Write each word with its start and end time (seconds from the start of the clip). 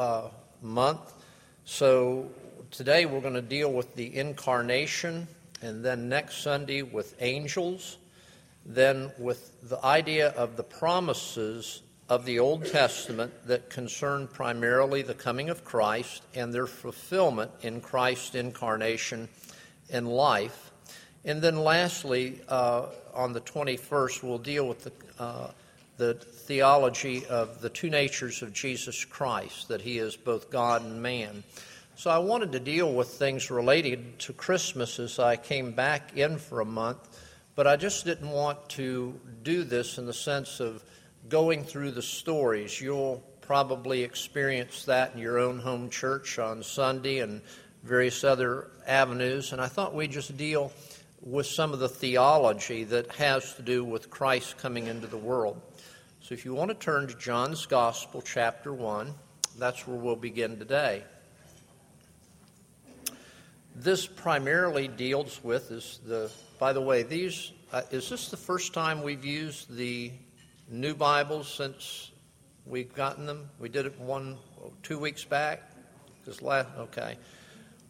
uh, 0.00 0.30
month. 0.62 1.12
So 1.66 2.30
today 2.70 3.04
we're 3.04 3.20
going 3.20 3.34
to 3.34 3.42
deal 3.42 3.70
with 3.70 3.94
the 3.96 4.16
incarnation, 4.16 5.28
and 5.60 5.84
then 5.84 6.08
next 6.08 6.38
Sunday 6.38 6.80
with 6.80 7.14
angels, 7.20 7.98
then 8.64 9.12
with 9.18 9.68
the 9.68 9.84
idea 9.84 10.28
of 10.30 10.56
the 10.56 10.62
promises 10.62 11.82
of 12.08 12.24
the 12.24 12.38
Old 12.38 12.64
Testament 12.64 13.30
that 13.46 13.68
concern 13.68 14.26
primarily 14.26 15.02
the 15.02 15.12
coming 15.12 15.50
of 15.50 15.64
Christ 15.64 16.22
and 16.34 16.52
their 16.52 16.66
fulfillment 16.66 17.50
in 17.60 17.82
Christ's 17.82 18.36
incarnation 18.36 19.28
and 19.90 20.08
life. 20.08 20.72
And 21.26 21.42
then 21.42 21.58
lastly, 21.58 22.40
uh, 22.48 22.86
on 23.12 23.34
the 23.34 23.42
21st, 23.42 24.22
we'll 24.22 24.38
deal 24.38 24.66
with 24.66 24.84
the, 24.84 24.92
uh, 25.22 25.50
the 26.00 26.14
theology 26.14 27.26
of 27.26 27.60
the 27.60 27.68
two 27.68 27.90
natures 27.90 28.40
of 28.40 28.54
Jesus 28.54 29.04
Christ, 29.04 29.68
that 29.68 29.82
he 29.82 29.98
is 29.98 30.16
both 30.16 30.50
God 30.50 30.82
and 30.82 31.02
man. 31.02 31.44
So 31.94 32.10
I 32.10 32.18
wanted 32.18 32.52
to 32.52 32.60
deal 32.60 32.90
with 32.90 33.08
things 33.08 33.50
related 33.50 34.18
to 34.20 34.32
Christmas 34.32 34.98
as 34.98 35.18
I 35.18 35.36
came 35.36 35.72
back 35.72 36.16
in 36.16 36.38
for 36.38 36.60
a 36.60 36.64
month, 36.64 37.06
but 37.54 37.66
I 37.66 37.76
just 37.76 38.06
didn't 38.06 38.30
want 38.30 38.70
to 38.70 39.20
do 39.42 39.62
this 39.62 39.98
in 39.98 40.06
the 40.06 40.14
sense 40.14 40.58
of 40.58 40.82
going 41.28 41.64
through 41.64 41.90
the 41.90 42.00
stories. 42.02 42.80
You'll 42.80 43.22
probably 43.42 44.02
experience 44.02 44.86
that 44.86 45.12
in 45.14 45.20
your 45.20 45.38
own 45.38 45.58
home 45.58 45.90
church 45.90 46.38
on 46.38 46.62
Sunday 46.62 47.18
and 47.18 47.42
various 47.82 48.24
other 48.24 48.70
avenues, 48.86 49.52
and 49.52 49.60
I 49.60 49.66
thought 49.66 49.94
we'd 49.94 50.12
just 50.12 50.34
deal 50.38 50.72
with 51.22 51.44
some 51.46 51.74
of 51.74 51.78
the 51.78 51.88
theology 51.88 52.84
that 52.84 53.14
has 53.16 53.54
to 53.56 53.62
do 53.62 53.84
with 53.84 54.08
Christ 54.08 54.56
coming 54.56 54.86
into 54.86 55.06
the 55.06 55.18
world. 55.18 55.60
So 56.30 56.34
if 56.34 56.44
you 56.44 56.54
want 56.54 56.68
to 56.68 56.76
turn 56.76 57.08
to 57.08 57.14
John's 57.14 57.66
Gospel, 57.66 58.22
chapter 58.22 58.72
1, 58.72 59.12
that's 59.58 59.88
where 59.88 59.96
we'll 59.96 60.14
begin 60.14 60.60
today. 60.60 61.02
This 63.74 64.06
primarily 64.06 64.86
deals 64.86 65.42
with 65.42 65.72
is 65.72 65.98
the, 66.06 66.30
by 66.60 66.72
the 66.72 66.80
way, 66.80 67.02
these, 67.02 67.50
uh, 67.72 67.82
is 67.90 68.08
this 68.08 68.28
the 68.28 68.36
first 68.36 68.72
time 68.72 69.02
we've 69.02 69.24
used 69.24 69.74
the 69.74 70.12
new 70.68 70.94
Bibles 70.94 71.52
since 71.52 72.12
we've 72.64 72.94
gotten 72.94 73.26
them? 73.26 73.50
We 73.58 73.68
did 73.68 73.86
it 73.86 73.98
one, 73.98 74.38
two 74.84 75.00
weeks 75.00 75.24
back? 75.24 75.72
This 76.26 76.42
last, 76.42 76.68
okay. 76.78 77.18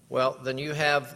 Well, 0.09 0.39
then 0.43 0.57
you 0.57 0.73
have 0.73 1.15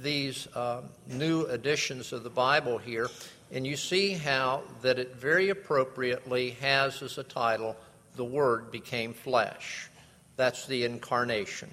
these 0.00 0.48
uh, 0.54 0.80
new 1.06 1.42
editions 1.48 2.14
of 2.14 2.22
the 2.22 2.30
Bible 2.30 2.78
here, 2.78 3.10
and 3.52 3.66
you 3.66 3.76
see 3.76 4.14
how 4.14 4.62
that 4.80 4.98
it 4.98 5.14
very 5.16 5.50
appropriately 5.50 6.50
has 6.62 7.02
as 7.02 7.18
a 7.18 7.22
title, 7.22 7.76
The 8.16 8.24
Word 8.24 8.72
Became 8.72 9.12
Flesh. 9.12 9.90
That's 10.36 10.66
the 10.66 10.84
incarnation. 10.84 11.70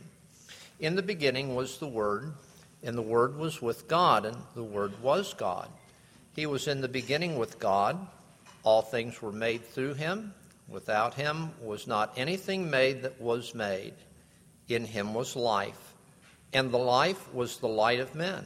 In 0.82 0.96
the 0.96 1.02
beginning 1.02 1.56
was 1.56 1.78
the 1.78 1.88
Word, 1.88 2.34
and 2.84 2.98
the 2.98 3.02
Word 3.02 3.38
was 3.38 3.62
with 3.62 3.88
God, 3.88 4.26
and 4.26 4.36
the 4.56 4.64
Word 4.64 5.02
was 5.02 5.34
God. 5.34 5.70
He 6.36 6.46
was 6.46 6.68
in 6.68 6.82
the 6.82 6.90
beginning 6.90 7.38
with 7.38 7.60
God. 7.60 7.98
All 8.64 8.82
things 8.82 9.22
were 9.22 9.32
made 9.32 9.66
through 9.66 9.94
him. 9.94 10.34
Without 10.68 11.14
him 11.14 11.52
was 11.62 11.88
not 11.88 12.14
anything 12.18 12.70
made 12.70 13.04
that 13.04 13.22
was 13.22 13.56
made. 13.56 13.94
In 14.68 14.86
him 14.86 15.14
was 15.14 15.36
life, 15.36 15.96
and 16.54 16.72
the 16.72 16.78
life 16.78 17.34
was 17.34 17.58
the 17.58 17.68
light 17.68 18.00
of 18.00 18.14
men. 18.16 18.46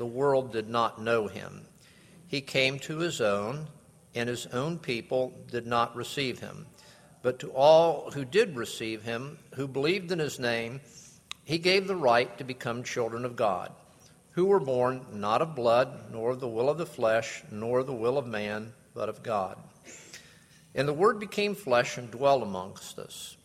the 0.00 0.06
world 0.06 0.50
did 0.50 0.66
not 0.66 0.98
know 0.98 1.26
him. 1.26 1.60
He 2.26 2.40
came 2.40 2.78
to 2.78 3.00
his 3.00 3.20
own, 3.20 3.66
and 4.14 4.30
his 4.30 4.46
own 4.46 4.78
people 4.78 5.34
did 5.50 5.66
not 5.66 5.94
receive 5.94 6.38
him. 6.38 6.66
But 7.20 7.38
to 7.40 7.50
all 7.50 8.10
who 8.10 8.24
did 8.24 8.56
receive 8.56 9.02
him, 9.02 9.38
who 9.56 9.68
believed 9.68 10.10
in 10.10 10.18
his 10.18 10.38
name, 10.38 10.80
he 11.44 11.58
gave 11.58 11.86
the 11.86 11.96
right 11.96 12.38
to 12.38 12.44
become 12.44 12.82
children 12.82 13.26
of 13.26 13.36
God, 13.36 13.72
who 14.30 14.46
were 14.46 14.58
born 14.58 15.04
not 15.12 15.42
of 15.42 15.54
blood, 15.54 16.10
nor 16.10 16.30
of 16.30 16.40
the 16.40 16.48
will 16.48 16.70
of 16.70 16.78
the 16.78 16.86
flesh, 16.86 17.42
nor 17.50 17.82
the 17.82 17.92
will 17.92 18.16
of 18.16 18.26
man, 18.26 18.72
but 18.94 19.10
of 19.10 19.22
God. 19.22 19.58
And 20.74 20.88
the 20.88 20.94
Word 20.94 21.20
became 21.20 21.54
flesh 21.54 21.98
and 21.98 22.10
dwelt 22.10 22.42
amongst 22.42 22.98
us. 22.98 23.36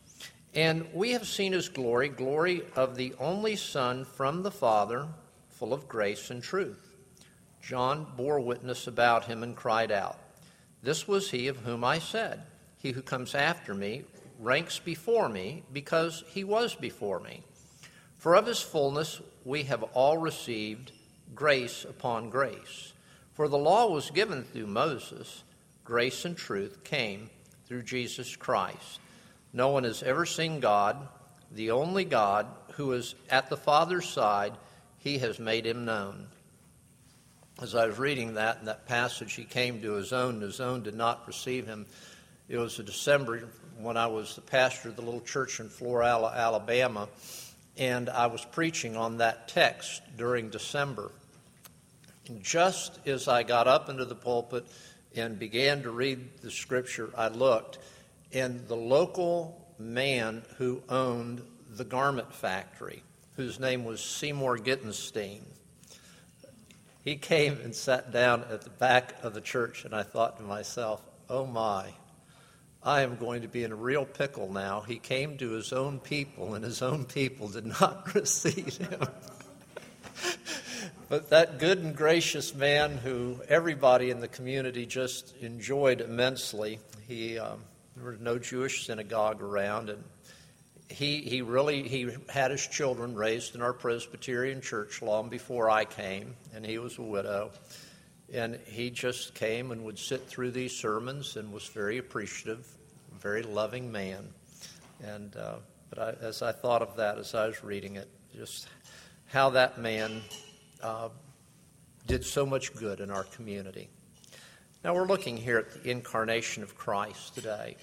And 0.54 0.88
we 0.94 1.12
have 1.12 1.28
seen 1.28 1.52
his 1.52 1.68
glory, 1.68 2.08
glory 2.08 2.64
of 2.78 2.96
the 2.96 3.14
only 3.20 3.58
Son 3.58 4.06
from 4.06 4.42
the 4.42 4.52
Father, 4.52 5.10
full 5.56 5.74
of 5.74 5.88
grace 5.88 6.30
and 6.30 6.44
truth. 6.44 6.96
John 7.62 8.06
bore 8.16 8.40
witness 8.40 8.88
about 8.88 9.26
him 9.26 9.42
and 9.42 9.56
cried 9.56 9.92
out, 9.92 10.20
This 10.84 11.08
was 11.08 11.32
he 11.32 11.48
of 11.48 11.58
whom 11.58 11.84
I 11.84 12.00
said, 12.00 12.44
He 12.78 12.92
who 12.92 13.02
comes 13.02 13.34
after 13.34 13.74
me 13.74 14.04
ranks 14.40 14.80
before 14.80 15.30
me, 15.30 15.64
because 15.74 16.24
he 16.28 16.44
was 16.44 16.76
before 16.76 17.20
me. 17.20 17.42
For 18.18 18.36
of 18.36 18.46
his 18.46 18.62
fullness 18.62 19.22
we 19.44 19.64
have 19.64 19.84
all 19.94 20.18
received 20.18 20.92
grace 21.34 21.86
upon 21.86 22.30
grace. 22.30 22.94
For 23.34 23.48
the 23.48 23.58
law 23.58 23.88
was 23.88 24.12
given 24.12 24.44
through 24.44 24.68
Moses, 24.68 25.44
grace 25.84 26.26
and 26.26 26.38
truth 26.38 26.84
came 26.84 27.30
through 27.68 27.84
Jesus 27.84 28.36
Christ. 28.36 29.00
No 29.54 29.70
one 29.70 29.84
has 29.84 30.04
ever 30.04 30.26
seen 30.26 30.60
God, 30.60 31.08
the 31.52 31.72
only 31.72 32.06
God 32.06 32.48
who 32.74 32.92
is 32.94 33.16
at 33.30 33.50
the 33.50 33.58
Father's 33.58 34.08
side, 34.08 34.54
he 35.06 35.20
has 35.20 35.38
made 35.38 35.68
him 35.68 35.86
known. 35.86 36.26
As 37.62 37.76
I 37.76 37.86
was 37.86 38.00
reading 38.00 38.34
that 38.34 38.58
in 38.60 38.66
that 38.66 38.88
passage, 38.88 39.34
he 39.34 39.44
came 39.44 39.80
to 39.84 39.94
his 39.94 40.12
own, 40.12 40.34
and 40.34 40.42
his 40.42 40.60
own 40.60 40.82
did 40.82 40.96
not 40.96 41.28
receive 41.28 41.68
him. 41.68 41.86
It 42.50 42.58
was 42.58 42.80
a 42.80 42.84
December 42.84 43.48
when 43.78 43.98
I 43.98 44.08
was 44.08 44.34
the 44.34 44.42
pastor 44.42 44.90
of 44.90 44.96
the 44.96 45.04
little 45.04 45.22
church 45.22 45.60
in 45.60 45.70
Florala, 45.70 46.36
Alabama, 46.36 47.08
and 47.78 48.10
I 48.10 48.26
was 48.26 48.44
preaching 48.46 48.98
on 48.98 49.20
that 49.20 49.48
text 49.48 50.02
during 50.18 50.50
December. 50.50 51.12
And 52.28 52.42
just 52.42 53.00
as 53.06 53.28
I 53.28 53.44
got 53.44 53.68
up 53.68 53.90
into 53.90 54.06
the 54.06 54.16
pulpit 54.16 54.66
and 55.16 55.38
began 55.38 55.84
to 55.84 55.92
read 55.92 56.42
the 56.42 56.50
scripture, 56.50 57.12
I 57.16 57.28
looked, 57.28 57.78
and 58.34 58.68
the 58.68 58.76
local 58.76 59.68
man 59.78 60.42
who 60.58 60.82
owned 60.90 61.44
the 61.70 61.86
garment 61.86 62.34
factory, 62.34 63.04
whose 63.36 63.60
name 63.60 63.84
was 63.84 64.02
Seymour 64.02 64.58
Gittenstein, 64.58 65.46
he 67.04 67.16
came 67.16 67.60
and 67.64 67.76
sat 67.76 68.12
down 68.12 68.44
at 68.50 68.64
the 68.64 68.70
back 68.70 69.24
of 69.24 69.34
the 69.34 69.42
church, 69.42 69.86
and 69.86 69.94
I 69.94 70.04
thought 70.04 70.38
to 70.38 70.44
myself, 70.44 71.02
oh 71.30 71.46
my, 71.46 71.94
I 72.82 73.02
am 73.02 73.18
going 73.18 73.42
to 73.44 73.48
be 73.48 73.64
in 73.64 73.72
a 73.72 73.76
real 73.76 74.06
pickle 74.06 74.52
now. 74.52 74.82
He 74.82 74.98
came 74.98 75.38
to 75.38 75.52
his 75.52 75.74
own 75.74 76.00
people, 76.00 76.56
and 76.56 76.64
his 76.64 76.82
own 76.82 77.06
people 77.06 77.50
did 77.50 77.66
not 77.66 78.14
receive 78.16 78.78
him. 78.78 79.02
But 81.08 81.30
that 81.30 81.60
good 81.60 81.80
and 81.80 81.96
gracious 81.96 82.56
man 82.56 82.98
who 82.98 83.40
everybody 83.48 84.10
in 84.10 84.20
the 84.20 84.28
community 84.28 84.88
just 84.88 85.36
enjoyed 85.38 86.02
immensely, 86.02 86.80
he, 87.08 87.38
um, 87.38 87.62
there 87.96 88.10
was 88.10 88.20
no 88.20 88.40
Jewish 88.40 88.88
synagogue 88.88 89.42
around, 89.42 89.92
and 89.92 90.04
he, 90.90 91.22
he 91.22 91.42
really 91.42 91.88
he 91.88 92.10
had 92.30 92.52
his 92.52 92.66
children 92.68 93.16
raised 93.16 93.56
in 93.56 93.62
our 93.62 93.74
Presbyterian 93.74 94.62
church 94.62 95.02
long 95.02 95.30
before 95.30 95.70
I 95.70 95.86
came, 95.86 96.36
and 96.54 96.66
he 96.66 96.78
was 96.78 96.98
a 96.98 97.02
widow. 97.02 97.52
And 98.34 98.60
he 98.66 98.90
just 98.90 99.36
came 99.36 99.72
and 99.72 99.84
would 99.84 100.00
sit 100.00 100.28
through 100.28 100.52
these 100.52 100.76
sermons 100.76 101.38
and 101.38 101.54
was 101.54 101.68
very 101.68 102.00
appreciative, 102.00 102.68
very 103.20 103.44
loving 103.44 103.92
man. 103.92 104.28
And 105.04 105.36
uh, 105.36 105.56
but 105.90 106.00
I, 106.00 106.26
as 106.26 106.42
I 106.42 106.52
thought 106.52 106.82
of 106.82 106.96
that 106.98 107.18
as 107.18 107.36
I 107.36 107.48
was 107.48 107.64
reading 107.64 107.98
it, 107.98 108.10
just 108.36 108.68
how 109.28 109.52
that 109.52 109.78
man 109.80 110.22
uh, 110.82 111.10
did 112.08 112.26
so 112.26 112.46
much 112.46 112.74
good 112.76 113.00
in 113.00 113.12
our 113.12 113.24
community. 113.24 113.90
Now, 114.84 114.94
we're 114.94 115.08
looking 115.08 115.36
here 115.38 115.58
at 115.58 115.84
the 115.84 115.90
incarnation 115.90 116.62
of 116.62 116.76
Christ 116.78 117.34
today. 117.34 117.76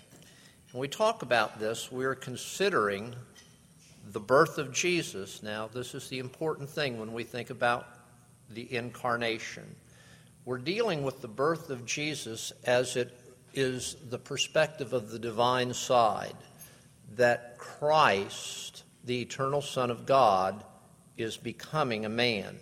When 0.73 0.81
we 0.81 0.89
talk 0.89 1.21
about 1.21 1.61
this, 1.61 1.93
we're 1.93 2.15
considering 2.15 3.15
the 4.11 4.21
birth 4.21 4.57
of 4.57 4.73
Jesus. 4.73 5.43
Now, 5.43 5.69
this 5.71 5.95
is 5.95 6.09
the 6.09 6.19
important 6.19 6.71
thing 6.71 6.99
when 6.99 7.13
we 7.13 7.25
think 7.25 7.51
about 7.51 7.87
the 8.49 8.75
incarnation. 8.75 9.77
We're 10.47 10.57
dealing 10.57 11.03
with 11.03 11.21
the 11.21 11.29
birth 11.29 11.69
of 11.69 11.85
Jesus 11.85 12.55
as 12.65 12.97
it 12.97 13.13
is 13.53 13.97
the 14.09 14.19
perspective 14.19 14.95
of 14.95 15.11
the 15.11 15.19
divine 15.19 15.75
side. 15.75 16.37
that 17.17 17.59
Christ, 17.59 18.85
the 19.05 19.21
eternal 19.21 19.61
Son 19.61 19.91
of 19.91 20.07
God, 20.07 20.65
is 21.19 21.37
becoming 21.37 22.07
a 22.07 22.09
man. 22.09 22.59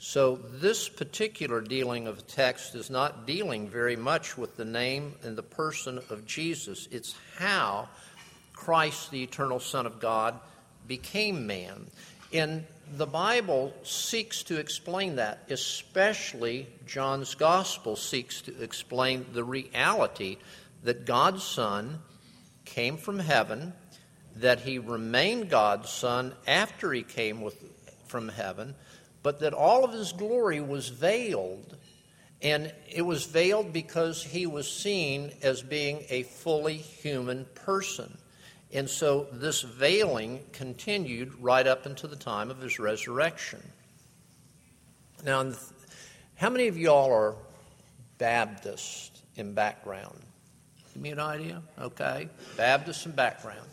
So, 0.00 0.36
this 0.36 0.88
particular 0.88 1.60
dealing 1.60 2.06
of 2.06 2.24
text 2.28 2.76
is 2.76 2.88
not 2.88 3.26
dealing 3.26 3.68
very 3.68 3.96
much 3.96 4.38
with 4.38 4.56
the 4.56 4.64
name 4.64 5.16
and 5.24 5.36
the 5.36 5.42
person 5.42 5.98
of 6.08 6.24
Jesus. 6.24 6.86
It's 6.92 7.16
how 7.36 7.88
Christ, 8.52 9.10
the 9.10 9.24
eternal 9.24 9.58
Son 9.58 9.86
of 9.86 9.98
God, 9.98 10.38
became 10.86 11.48
man. 11.48 11.88
And 12.32 12.64
the 12.96 13.06
Bible 13.06 13.74
seeks 13.82 14.44
to 14.44 14.60
explain 14.60 15.16
that, 15.16 15.42
especially 15.50 16.68
John's 16.86 17.34
Gospel 17.34 17.96
seeks 17.96 18.40
to 18.42 18.62
explain 18.62 19.26
the 19.32 19.42
reality 19.42 20.36
that 20.84 21.06
God's 21.06 21.42
Son 21.42 21.98
came 22.64 22.98
from 22.98 23.18
heaven, 23.18 23.72
that 24.36 24.60
he 24.60 24.78
remained 24.78 25.50
God's 25.50 25.90
Son 25.90 26.34
after 26.46 26.92
he 26.92 27.02
came 27.02 27.40
with, 27.40 27.56
from 28.06 28.28
heaven 28.28 28.76
but 29.22 29.40
that 29.40 29.52
all 29.52 29.84
of 29.84 29.92
his 29.92 30.12
glory 30.12 30.60
was 30.60 30.88
veiled. 30.88 31.76
And 32.40 32.72
it 32.88 33.02
was 33.02 33.24
veiled 33.24 33.72
because 33.72 34.22
he 34.22 34.46
was 34.46 34.70
seen 34.70 35.32
as 35.42 35.60
being 35.60 36.04
a 36.08 36.22
fully 36.22 36.76
human 36.76 37.46
person. 37.54 38.16
And 38.72 38.88
so 38.88 39.26
this 39.32 39.62
veiling 39.62 40.44
continued 40.52 41.34
right 41.40 41.66
up 41.66 41.86
until 41.86 42.10
the 42.10 42.16
time 42.16 42.50
of 42.50 42.60
his 42.60 42.78
resurrection. 42.78 43.62
Now, 45.24 45.52
how 46.36 46.50
many 46.50 46.68
of 46.68 46.78
y'all 46.78 47.12
are 47.12 47.34
Baptist 48.18 49.22
in 49.36 49.54
background? 49.54 50.20
Give 50.94 51.02
me 51.02 51.10
an 51.10 51.18
idea? 51.18 51.62
Okay. 51.80 52.28
Baptist 52.56 53.06
in 53.06 53.12
background. 53.12 53.66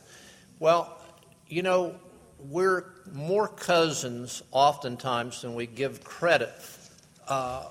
Well, 0.60 1.00
you 1.48 1.62
know, 1.62 1.96
we're 2.40 2.86
more 3.12 3.48
cousins 3.48 4.44
oftentimes 4.52 5.42
than 5.42 5.56
we 5.56 5.66
give 5.66 6.04
credit. 6.04 6.54
Uh, 7.28 7.66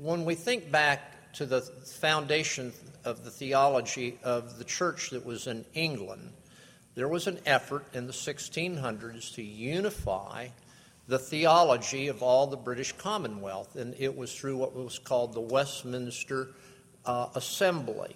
when 0.00 0.24
we 0.24 0.34
think 0.34 0.70
back 0.70 1.32
to 1.34 1.46
the 1.46 1.60
foundation 1.60 2.72
of 3.04 3.24
the 3.24 3.30
theology 3.30 4.18
of 4.22 4.58
the 4.58 4.64
church 4.64 5.10
that 5.10 5.24
was 5.24 5.46
in 5.46 5.64
England, 5.74 6.32
there 6.94 7.08
was 7.08 7.26
an 7.26 7.38
effort 7.46 7.86
in 7.94 8.06
the 8.06 8.12
1600s 8.12 9.34
to 9.34 9.42
unify 9.42 10.48
the 11.06 11.18
theology 11.18 12.08
of 12.08 12.22
all 12.22 12.46
the 12.46 12.56
British 12.56 12.92
Commonwealth, 12.92 13.76
and 13.76 13.94
it 13.98 14.14
was 14.14 14.34
through 14.34 14.58
what 14.58 14.74
was 14.74 14.98
called 14.98 15.32
the 15.32 15.40
Westminster 15.40 16.50
uh, 17.06 17.28
Assembly. 17.34 18.14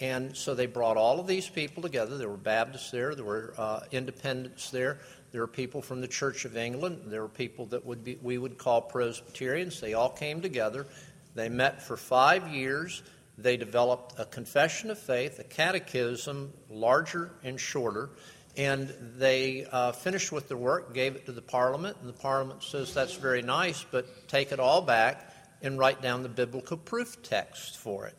And 0.00 0.34
so 0.34 0.54
they 0.54 0.66
brought 0.66 0.96
all 0.96 1.20
of 1.20 1.26
these 1.26 1.48
people 1.48 1.82
together. 1.82 2.16
There 2.16 2.30
were 2.30 2.38
Baptists 2.38 2.90
there, 2.90 3.14
there 3.14 3.24
were 3.24 3.54
uh, 3.58 3.80
independents 3.92 4.70
there, 4.70 4.98
there 5.30 5.42
were 5.42 5.46
people 5.46 5.82
from 5.82 6.00
the 6.00 6.08
Church 6.08 6.46
of 6.46 6.56
England, 6.56 7.02
there 7.06 7.20
were 7.20 7.28
people 7.28 7.66
that 7.66 7.84
would 7.84 8.02
be, 8.02 8.18
we 8.22 8.38
would 8.38 8.56
call 8.56 8.80
Presbyterians. 8.80 9.78
They 9.78 9.92
all 9.92 10.08
came 10.08 10.40
together. 10.40 10.86
They 11.34 11.50
met 11.50 11.82
for 11.82 11.98
five 11.98 12.48
years. 12.48 13.02
They 13.36 13.56
developed 13.56 14.18
a 14.18 14.24
confession 14.24 14.90
of 14.90 14.98
faith, 14.98 15.38
a 15.38 15.44
catechism, 15.44 16.52
larger 16.68 17.30
and 17.44 17.60
shorter, 17.60 18.10
and 18.56 18.92
they 19.16 19.66
uh, 19.70 19.92
finished 19.92 20.32
with 20.32 20.48
their 20.48 20.56
work, 20.56 20.92
gave 20.92 21.14
it 21.14 21.26
to 21.26 21.32
the 21.32 21.42
Parliament, 21.42 21.96
and 22.00 22.08
the 22.08 22.14
Parliament 22.14 22.62
says 22.62 22.92
that's 22.92 23.14
very 23.14 23.42
nice, 23.42 23.84
but 23.90 24.28
take 24.28 24.52
it 24.52 24.60
all 24.60 24.82
back 24.82 25.32
and 25.62 25.78
write 25.78 26.02
down 26.02 26.22
the 26.22 26.28
biblical 26.28 26.76
proof 26.76 27.22
text 27.22 27.78
for 27.78 28.06
it. 28.06 28.14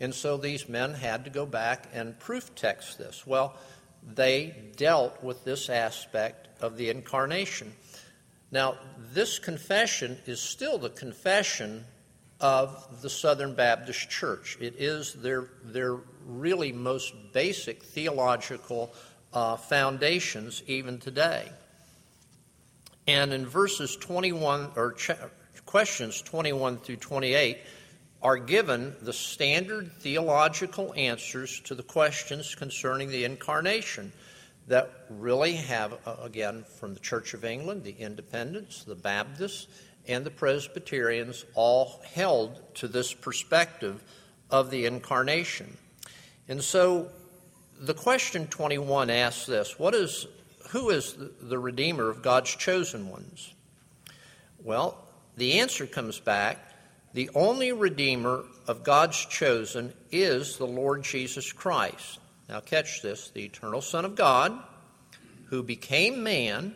And 0.00 0.14
so 0.14 0.36
these 0.36 0.68
men 0.68 0.94
had 0.94 1.24
to 1.24 1.30
go 1.30 1.46
back 1.46 1.88
and 1.92 2.18
proof 2.18 2.54
text 2.54 2.98
this. 2.98 3.26
Well, 3.26 3.56
they 4.02 4.54
dealt 4.76 5.22
with 5.22 5.44
this 5.44 5.68
aspect 5.70 6.48
of 6.60 6.76
the 6.76 6.90
incarnation. 6.90 7.72
Now, 8.50 8.76
this 9.12 9.38
confession 9.38 10.18
is 10.26 10.40
still 10.40 10.78
the 10.78 10.90
confession 10.90 11.84
of 12.40 13.02
the 13.02 13.10
Southern 13.10 13.54
Baptist 13.54 14.10
Church. 14.10 14.58
It 14.60 14.74
is 14.78 15.14
their, 15.14 15.48
their 15.64 15.96
really 16.26 16.72
most 16.72 17.14
basic 17.32 17.82
theological 17.82 18.92
uh, 19.32 19.56
foundations 19.56 20.62
even 20.66 20.98
today. 20.98 21.50
And 23.08 23.32
in 23.32 23.46
verses 23.46 23.96
21, 23.96 24.72
or 24.76 24.92
ch- 24.92 25.10
questions 25.64 26.20
21 26.22 26.78
through 26.78 26.96
28, 26.96 27.58
are 28.26 28.38
given 28.38 28.92
the 29.02 29.12
standard 29.12 29.92
theological 30.00 30.92
answers 30.96 31.60
to 31.60 31.76
the 31.76 31.82
questions 31.84 32.56
concerning 32.56 33.08
the 33.08 33.22
incarnation 33.22 34.10
that 34.66 34.90
really 35.08 35.52
have, 35.52 35.96
uh, 36.04 36.16
again, 36.24 36.64
from 36.80 36.92
the 36.92 36.98
Church 36.98 37.34
of 37.34 37.44
England, 37.44 37.84
the 37.84 37.94
Independents, 37.96 38.82
the 38.82 38.96
Baptists, 38.96 39.68
and 40.08 40.26
the 40.26 40.30
Presbyterians, 40.32 41.44
all 41.54 42.00
held 42.14 42.60
to 42.74 42.88
this 42.88 43.14
perspective 43.14 44.02
of 44.50 44.72
the 44.72 44.86
incarnation. 44.86 45.76
And 46.48 46.60
so 46.60 47.10
the 47.78 47.94
question 47.94 48.48
21 48.48 49.08
asks 49.08 49.46
this 49.46 49.78
what 49.78 49.94
is, 49.94 50.26
Who 50.70 50.90
is 50.90 51.16
the 51.40 51.60
Redeemer 51.60 52.10
of 52.10 52.22
God's 52.22 52.56
chosen 52.56 53.08
ones? 53.08 53.54
Well, 54.64 54.98
the 55.36 55.60
answer 55.60 55.86
comes 55.86 56.18
back 56.18 56.72
the 57.16 57.30
only 57.34 57.72
Redeemer 57.72 58.44
of 58.68 58.84
God's 58.84 59.24
chosen 59.24 59.94
is 60.12 60.58
the 60.58 60.66
Lord 60.66 61.02
Jesus 61.02 61.50
Christ. 61.50 62.20
Now, 62.46 62.60
catch 62.60 63.00
this 63.00 63.30
the 63.30 63.42
eternal 63.42 63.80
Son 63.80 64.04
of 64.04 64.14
God, 64.14 64.52
who 65.46 65.62
became 65.62 66.22
man, 66.22 66.74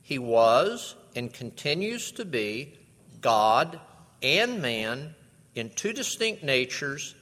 he 0.00 0.16
was 0.16 0.94
and 1.16 1.34
continues 1.34 2.12
to 2.12 2.24
be 2.24 2.78
God 3.20 3.80
and 4.22 4.62
man 4.62 5.16
in 5.56 5.70
two 5.70 5.92
distinct 5.92 6.44
natures 6.44 7.16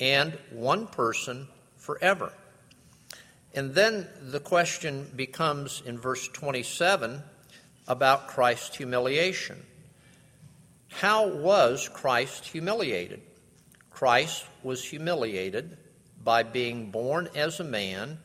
and 0.00 0.36
one 0.50 0.88
person 0.88 1.46
forever. 1.76 2.32
And 3.54 3.76
then 3.76 4.08
the 4.22 4.40
question 4.40 5.08
becomes 5.14 5.84
in 5.86 6.00
verse 6.00 6.26
27 6.26 7.22
about 7.86 8.26
Christ's 8.26 8.76
humiliation. 8.76 9.62
How 10.90 11.28
was 11.28 11.88
Christ 11.88 12.46
humiliated? 12.46 13.22
Christ 13.90 14.44
was 14.62 14.84
humiliated 14.84 15.76
by 16.22 16.42
being 16.42 16.90
born 16.90 17.28
as 17.34 17.60
a 17.60 17.64
man 17.64 18.18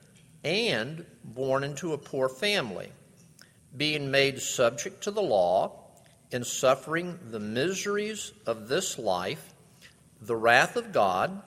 and 0.44 1.06
born 1.24 1.64
into 1.64 1.94
a 1.94 1.98
poor 1.98 2.30
family, 2.30 2.92
being 3.76 4.12
made 4.12 4.40
subject 4.40 5.04
to 5.04 5.12
the 5.12 5.22
law 5.22 5.72
and 6.32 6.46
suffering 6.46 7.20
the 7.30 7.40
miseries 7.40 8.34
of 8.46 8.68
this 8.68 8.98
life, 8.98 9.54
the 10.22 10.36
wrath 10.36 10.76
of 10.76 10.92
God, 10.92 11.42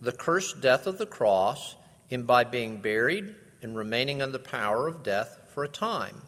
the 0.00 0.12
cursed 0.12 0.60
death 0.60 0.86
of 0.86 0.98
the 0.98 1.06
cross, 1.06 1.76
and 2.10 2.26
by 2.26 2.44
being 2.44 2.80
buried 2.80 3.34
and 3.62 3.76
remaining 3.76 4.22
under 4.22 4.38
the 4.38 4.44
power 4.44 4.86
of 4.86 5.02
death 5.02 5.38
for 5.52 5.64
a 5.64 5.68
time. 5.68 6.22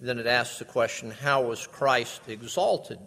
Then 0.00 0.18
it 0.18 0.26
asks 0.26 0.58
the 0.58 0.64
question 0.64 1.10
how 1.10 1.42
was 1.42 1.66
Christ 1.66 2.22
exalted? 2.28 2.98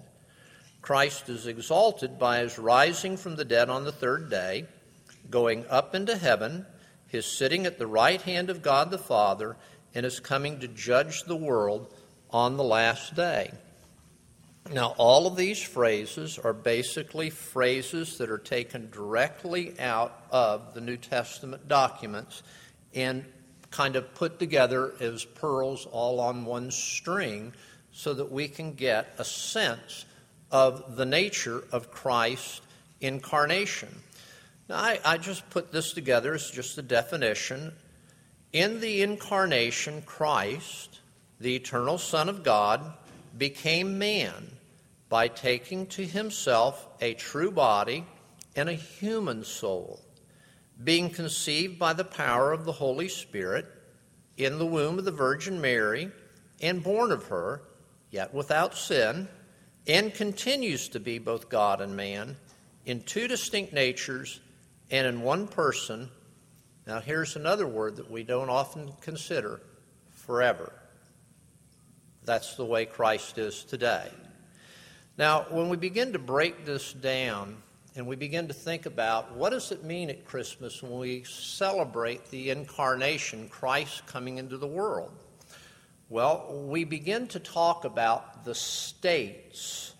Christ 0.81 1.29
is 1.29 1.48
exalted 1.48 2.17
by 2.17 2.39
his 2.39 2.57
rising 2.57 3.17
from 3.17 3.36
the 3.36 3.46
dead 3.46 3.69
on 3.69 3.84
the 3.84 3.91
third 3.91 4.29
day, 4.29 4.65
going 5.29 5.65
up 5.67 5.93
into 5.96 6.15
heaven, 6.15 6.65
his 7.07 7.25
sitting 7.25 7.65
at 7.65 7.77
the 7.77 7.88
right 7.88 8.22
hand 8.22 8.50
of 8.50 8.62
God 8.62 8.91
the 8.91 8.98
Father, 8.98 9.57
and 9.93 10.03
his 10.03 10.19
coming 10.19 10.60
to 10.60 10.67
judge 10.67 11.24
the 11.24 11.36
world 11.36 11.93
on 12.29 12.57
the 12.57 12.63
last 12.63 13.15
day. 13.15 13.51
Now, 14.74 14.96
all 14.98 15.27
of 15.27 15.38
these 15.38 15.62
phrases 15.62 16.38
are 16.38 16.53
basically 16.53 17.29
phrases 17.29 18.17
that 18.17 18.29
are 18.29 18.38
taken 18.38 18.89
directly 18.89 19.79
out 19.79 20.24
of 20.29 20.74
the 20.74 20.81
New 20.81 20.98
Testament 20.98 21.67
documents 21.69 22.43
and 22.93 23.24
kind 23.72 23.96
of 23.96 24.13
put 24.13 24.39
together 24.39 24.93
as 25.00 25.24
pearls 25.24 25.86
all 25.86 26.19
on 26.19 26.46
one 26.46 26.72
string 26.72 27.53
so 27.91 28.13
that 28.13 28.31
we 28.31 28.48
can 28.48 28.74
get 28.74 29.13
a 29.17 29.24
sense 29.24 30.05
of 30.51 30.95
the 30.95 31.05
nature 31.05 31.63
of 31.71 31.91
Christ's 31.91 32.61
incarnation. 33.01 33.89
Now, 34.69 34.77
I, 34.77 34.99
I 35.05 35.17
just 35.17 35.49
put 35.49 35.71
this 35.71 35.93
together 35.93 36.33
as 36.33 36.49
just 36.49 36.77
a 36.77 36.81
definition. 36.81 37.73
In 38.53 38.79
the 38.79 39.01
incarnation, 39.01 40.01
Christ, 40.01 40.99
the 41.39 41.55
eternal 41.55 41.97
Son 41.97 42.29
of 42.29 42.43
God, 42.43 42.93
became 43.37 43.97
man 43.97 44.51
by 45.09 45.27
taking 45.27 45.85
to 45.87 46.05
himself 46.05 46.87
a 47.01 47.13
true 47.13 47.51
body 47.51 48.05
and 48.55 48.67
a 48.67 48.73
human 48.73 49.43
soul, 49.43 50.01
being 50.83 51.09
conceived 51.09 51.77
by 51.77 51.93
the 51.93 52.03
power 52.03 52.51
of 52.51 52.65
the 52.65 52.71
Holy 52.71 53.07
Spirit 53.07 53.65
in 54.37 54.57
the 54.57 54.65
womb 54.65 54.99
of 54.99 55.05
the 55.05 55.11
Virgin 55.11 55.61
Mary 55.61 56.11
and 56.61 56.83
born 56.83 57.11
of 57.11 57.27
her, 57.27 57.61
yet 58.09 58.33
without 58.33 58.75
sin 58.75 59.27
and 59.88 60.13
continues 60.13 60.89
to 60.89 61.00
be 61.00 61.17
both 61.17 61.50
God 61.50 61.82
and 61.82 61.96
man 61.96 62.36
in 62.86 63.01
two 63.01 63.27
distinct 63.27 63.74
natures 63.74 64.39
and 64.91 65.08
in 65.08 65.22
one 65.22 65.48
person 65.48 66.10
Now, 66.88 67.01
here's 67.01 67.36
another 67.36 67.67
word 67.67 67.98
that 67.98 68.10
we 68.10 68.24
don't 68.24 68.50
often 68.50 68.94
consider 69.01 69.60
forever. 70.12 70.72
That's 72.24 72.56
the 72.56 72.63
way 72.63 72.86
Christ 72.86 73.38
is 73.38 73.65
today. 73.65 74.10
Now, 75.17 75.48
when 75.50 75.67
we 75.67 75.75
begin 75.75 76.13
to 76.13 76.20
break 76.20 76.65
this 76.65 76.94
down 76.94 77.58
and 77.98 78.08
we 78.08 78.15
begin 78.15 78.48
to 78.48 78.53
think 78.53 78.86
about 78.86 79.36
what 79.36 79.50
does 79.50 79.74
it 79.74 79.84
mean 79.84 80.10
at 80.10 80.24
Christmas 80.24 80.82
when 80.82 80.98
we 80.98 81.24
celebrate 81.25 82.29
the 82.32 82.51
incarnation, 82.51 83.50
Christ 83.50 84.08
coming 84.08 84.38
into 84.38 84.58
the 84.58 84.67
world? 84.67 85.12
Well, 86.08 86.63
we 86.70 86.86
begin 86.86 87.27
to 87.27 87.39
talk 87.39 87.84
about 87.84 88.37
the 88.47 88.55
states 88.55 89.93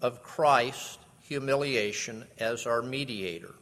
of 0.00 0.24
Christ's 0.24 0.98
humiliation 1.20 2.26
as 2.36 2.66
our 2.66 2.82
mediator. 2.82 3.54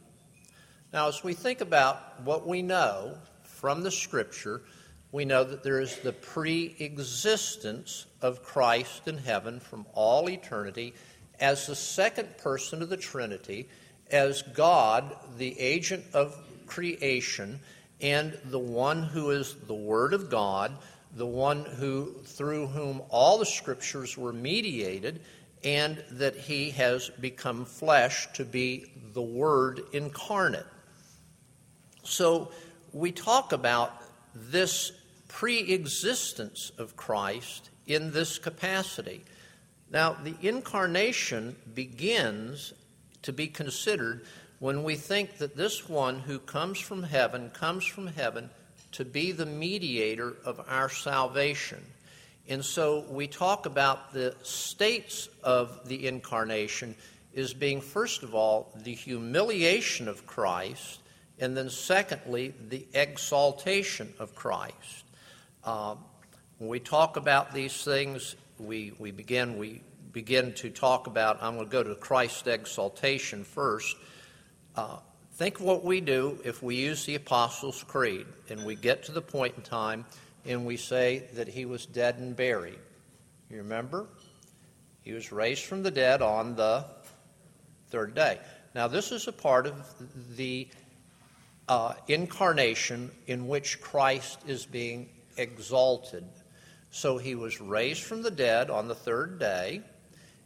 Now, 0.91 1.07
as 1.07 1.23
we 1.23 1.35
think 1.35 1.61
about 1.61 2.19
what 2.23 2.47
we 2.47 2.63
know 2.63 3.19
from 3.43 3.83
the 3.83 3.91
Scripture, 3.91 4.63
we 5.11 5.25
know 5.25 5.43
that 5.43 5.61
there 5.61 5.79
is 5.79 5.95
the 5.97 6.13
pre 6.13 6.75
existence 6.79 8.07
of 8.23 8.41
Christ 8.41 9.07
in 9.07 9.19
heaven 9.19 9.59
from 9.59 9.85
all 9.93 10.27
eternity 10.27 10.95
as 11.39 11.67
the 11.67 11.75
second 11.75 12.35
person 12.39 12.81
of 12.81 12.89
the 12.89 12.97
Trinity, 12.97 13.69
as 14.09 14.41
God, 14.41 15.15
the 15.37 15.57
agent 15.59 16.03
of 16.15 16.35
creation, 16.65 17.59
and 18.01 18.35
the 18.45 18.57
one 18.57 19.03
who 19.03 19.29
is 19.29 19.53
the 19.67 19.75
Word 19.75 20.15
of 20.15 20.31
God 20.31 20.75
the 21.15 21.25
one 21.25 21.65
who 21.65 22.13
through 22.23 22.67
whom 22.67 23.01
all 23.09 23.37
the 23.37 23.45
scriptures 23.45 24.17
were 24.17 24.33
mediated 24.33 25.21
and 25.63 26.03
that 26.11 26.35
he 26.35 26.71
has 26.71 27.09
become 27.19 27.65
flesh 27.65 28.27
to 28.33 28.45
be 28.45 28.85
the 29.13 29.21
word 29.21 29.81
incarnate. 29.93 30.65
So 32.03 32.51
we 32.93 33.11
talk 33.11 33.51
about 33.51 33.93
this 34.33 34.91
pre-existence 35.27 36.71
of 36.77 36.95
christ 36.95 37.69
in 37.85 38.11
this 38.11 38.37
capacity. 38.39 39.23
Now 39.91 40.13
the 40.13 40.35
incarnation 40.41 41.55
begins 41.73 42.73
to 43.21 43.33
be 43.33 43.47
considered 43.47 44.25
when 44.59 44.83
we 44.83 44.95
think 44.95 45.37
that 45.37 45.55
this 45.57 45.87
one 45.89 46.19
who 46.19 46.39
comes 46.39 46.79
from 46.79 47.03
heaven 47.03 47.49
comes 47.49 47.85
from 47.85 48.07
heaven 48.07 48.49
to 48.93 49.05
be 49.05 49.31
the 49.31 49.45
mediator 49.45 50.33
of 50.45 50.61
our 50.67 50.89
salvation. 50.89 51.83
And 52.47 52.63
so 52.63 53.05
we 53.09 53.27
talk 53.27 53.65
about 53.65 54.13
the 54.13 54.35
states 54.43 55.29
of 55.43 55.87
the 55.87 56.07
incarnation 56.07 56.95
as 57.35 57.53
being, 57.53 57.79
first 57.79 58.23
of 58.23 58.35
all, 58.35 58.71
the 58.83 58.93
humiliation 58.93 60.07
of 60.07 60.25
Christ, 60.25 60.99
and 61.39 61.55
then 61.55 61.69
secondly, 61.69 62.53
the 62.67 62.85
exaltation 62.93 64.13
of 64.19 64.35
Christ. 64.35 65.05
Um, 65.63 65.99
when 66.57 66.69
we 66.69 66.79
talk 66.79 67.15
about 67.15 67.53
these 67.53 67.83
things, 67.83 68.35
we, 68.59 68.93
we 68.99 69.11
begin 69.11 69.57
we 69.57 69.81
begin 70.11 70.53
to 70.55 70.69
talk 70.69 71.07
about. 71.07 71.41
I'm 71.41 71.55
going 71.55 71.67
to 71.67 71.71
go 71.71 71.83
to 71.83 71.95
Christ's 71.95 72.47
exaltation 72.47 73.43
first. 73.43 73.95
Uh, 74.75 74.97
Think 75.41 75.59
what 75.59 75.83
we 75.83 76.01
do 76.01 76.39
if 76.45 76.61
we 76.61 76.75
use 76.75 77.03
the 77.07 77.15
Apostles' 77.15 77.83
Creed 77.87 78.27
and 78.51 78.63
we 78.63 78.75
get 78.75 79.05
to 79.05 79.11
the 79.11 79.23
point 79.23 79.55
in 79.57 79.63
time 79.63 80.05
and 80.45 80.67
we 80.67 80.77
say 80.77 81.23
that 81.33 81.47
he 81.47 81.65
was 81.65 81.87
dead 81.87 82.17
and 82.19 82.35
buried. 82.35 82.77
You 83.49 83.57
remember? 83.57 84.05
He 85.01 85.13
was 85.13 85.31
raised 85.31 85.63
from 85.63 85.81
the 85.81 85.89
dead 85.89 86.21
on 86.21 86.55
the 86.55 86.85
third 87.89 88.13
day. 88.13 88.37
Now, 88.75 88.87
this 88.87 89.11
is 89.11 89.27
a 89.27 89.31
part 89.31 89.65
of 89.65 89.83
the 90.37 90.67
uh, 91.67 91.95
incarnation 92.07 93.09
in 93.25 93.47
which 93.47 93.81
Christ 93.81 94.41
is 94.45 94.67
being 94.67 95.09
exalted. 95.37 96.23
So 96.91 97.17
he 97.17 97.33
was 97.33 97.59
raised 97.59 98.03
from 98.03 98.21
the 98.21 98.29
dead 98.29 98.69
on 98.69 98.87
the 98.87 98.93
third 98.93 99.39
day. 99.39 99.81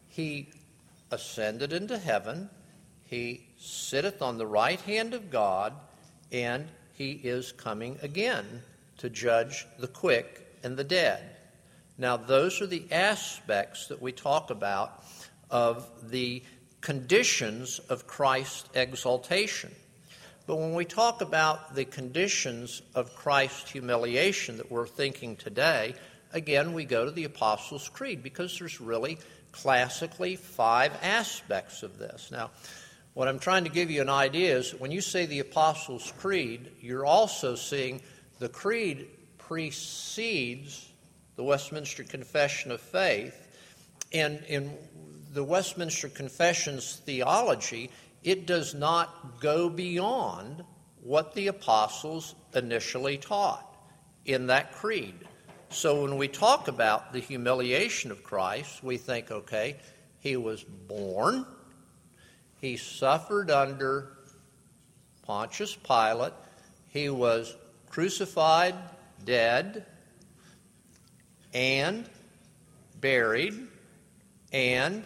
He 0.07 0.53
ascended 1.11 1.73
into 1.73 1.97
heaven. 1.97 2.49
He 3.15 3.47
sitteth 3.57 4.21
on 4.21 4.37
the 4.37 4.45
right 4.45 4.81
hand 4.81 5.13
of 5.13 5.31
God, 5.31 5.71
and 6.33 6.67
he 6.95 7.11
is 7.11 7.53
coming 7.53 7.97
again 8.01 8.61
to 8.97 9.09
judge 9.09 9.65
the 9.79 9.87
quick 9.87 10.45
and 10.63 10.75
the 10.75 10.83
dead. 10.83 11.23
Now, 11.97 12.17
those 12.17 12.61
are 12.61 12.67
the 12.67 12.83
aspects 12.91 13.87
that 13.87 14.01
we 14.01 14.11
talk 14.11 14.49
about 14.49 15.01
of 15.49 15.87
the 16.11 16.43
conditions 16.81 17.79
of 17.79 18.05
Christ's 18.05 18.67
exaltation. 18.73 19.71
But 20.45 20.57
when 20.57 20.73
we 20.73 20.83
talk 20.83 21.21
about 21.21 21.73
the 21.73 21.85
conditions 21.85 22.81
of 22.95 23.15
Christ's 23.15 23.71
humiliation 23.71 24.57
that 24.57 24.69
we're 24.69 24.87
thinking 24.87 25.37
today, 25.37 25.95
again, 26.33 26.73
we 26.73 26.83
go 26.83 27.05
to 27.05 27.11
the 27.11 27.23
Apostles' 27.23 27.87
Creed 27.87 28.21
because 28.21 28.59
there's 28.59 28.81
really 28.81 29.19
classically 29.53 30.35
five 30.35 30.91
aspects 31.01 31.81
of 31.81 31.97
this. 31.97 32.29
Now, 32.29 32.51
what 33.15 33.29
I'm 33.29 33.39
trying 33.39 33.63
to 33.63 33.69
give 33.69 33.89
you 33.89 34.01
an 34.01 34.09
idea 34.09 34.57
is 34.57 34.75
when 34.75 34.91
you 34.91 34.99
say 34.99 35.25
the 35.25 35.39
Apostles' 35.39 36.13
Creed, 36.19 36.69
you're 36.81 37.05
also 37.05 37.55
seeing 37.55 38.01
the 38.39 38.49
creed 38.49 39.07
precedes 39.37 40.91
the 41.37 41.43
Westminster 41.43 42.03
Confession 42.03 42.71
of 42.71 42.81
Faith. 42.81 43.41
And 44.11 44.43
in 44.49 44.73
the 45.33 45.45
Westminster 45.45 46.09
Confession's 46.09 46.97
theology, 47.05 47.89
it 48.21 48.45
does 48.45 48.73
not 48.73 49.39
go 49.39 49.69
beyond 49.69 50.65
what 51.01 51.33
the 51.35 51.47
apostles 51.47 52.35
initially 52.53 53.17
taught 53.17 53.77
in 54.25 54.47
that 54.47 54.73
creed. 54.73 55.15
So 55.69 56.01
when 56.01 56.17
we 56.17 56.27
talk 56.27 56.67
about 56.67 57.13
the 57.13 57.19
humiliation 57.19 58.11
of 58.11 58.23
Christ, 58.23 58.83
we 58.83 58.97
think, 58.97 59.31
okay, 59.31 59.77
he 60.19 60.35
was 60.35 60.63
born, 60.63 61.45
he 62.65 62.77
suffered 62.77 63.51
under 63.51 64.11
Pontius 65.21 65.75
Pilate. 65.75 66.33
He 66.87 67.09
was 67.09 67.55
crucified, 67.91 68.73
dead, 69.23 69.85
and 71.53 72.09
buried. 72.99 73.53
And 74.51 75.03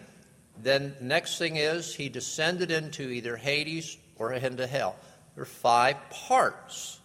then 0.62 0.94
next 1.02 1.36
thing 1.36 1.56
is 1.56 1.94
he 1.94 2.08
descended 2.08 2.70
into 2.70 3.02
either 3.10 3.36
Hades 3.36 3.98
or 4.16 4.32
into 4.32 4.66
hell. 4.66 4.96
There 5.34 5.42
are 5.42 5.44
five 5.44 5.96
parts 6.08 6.98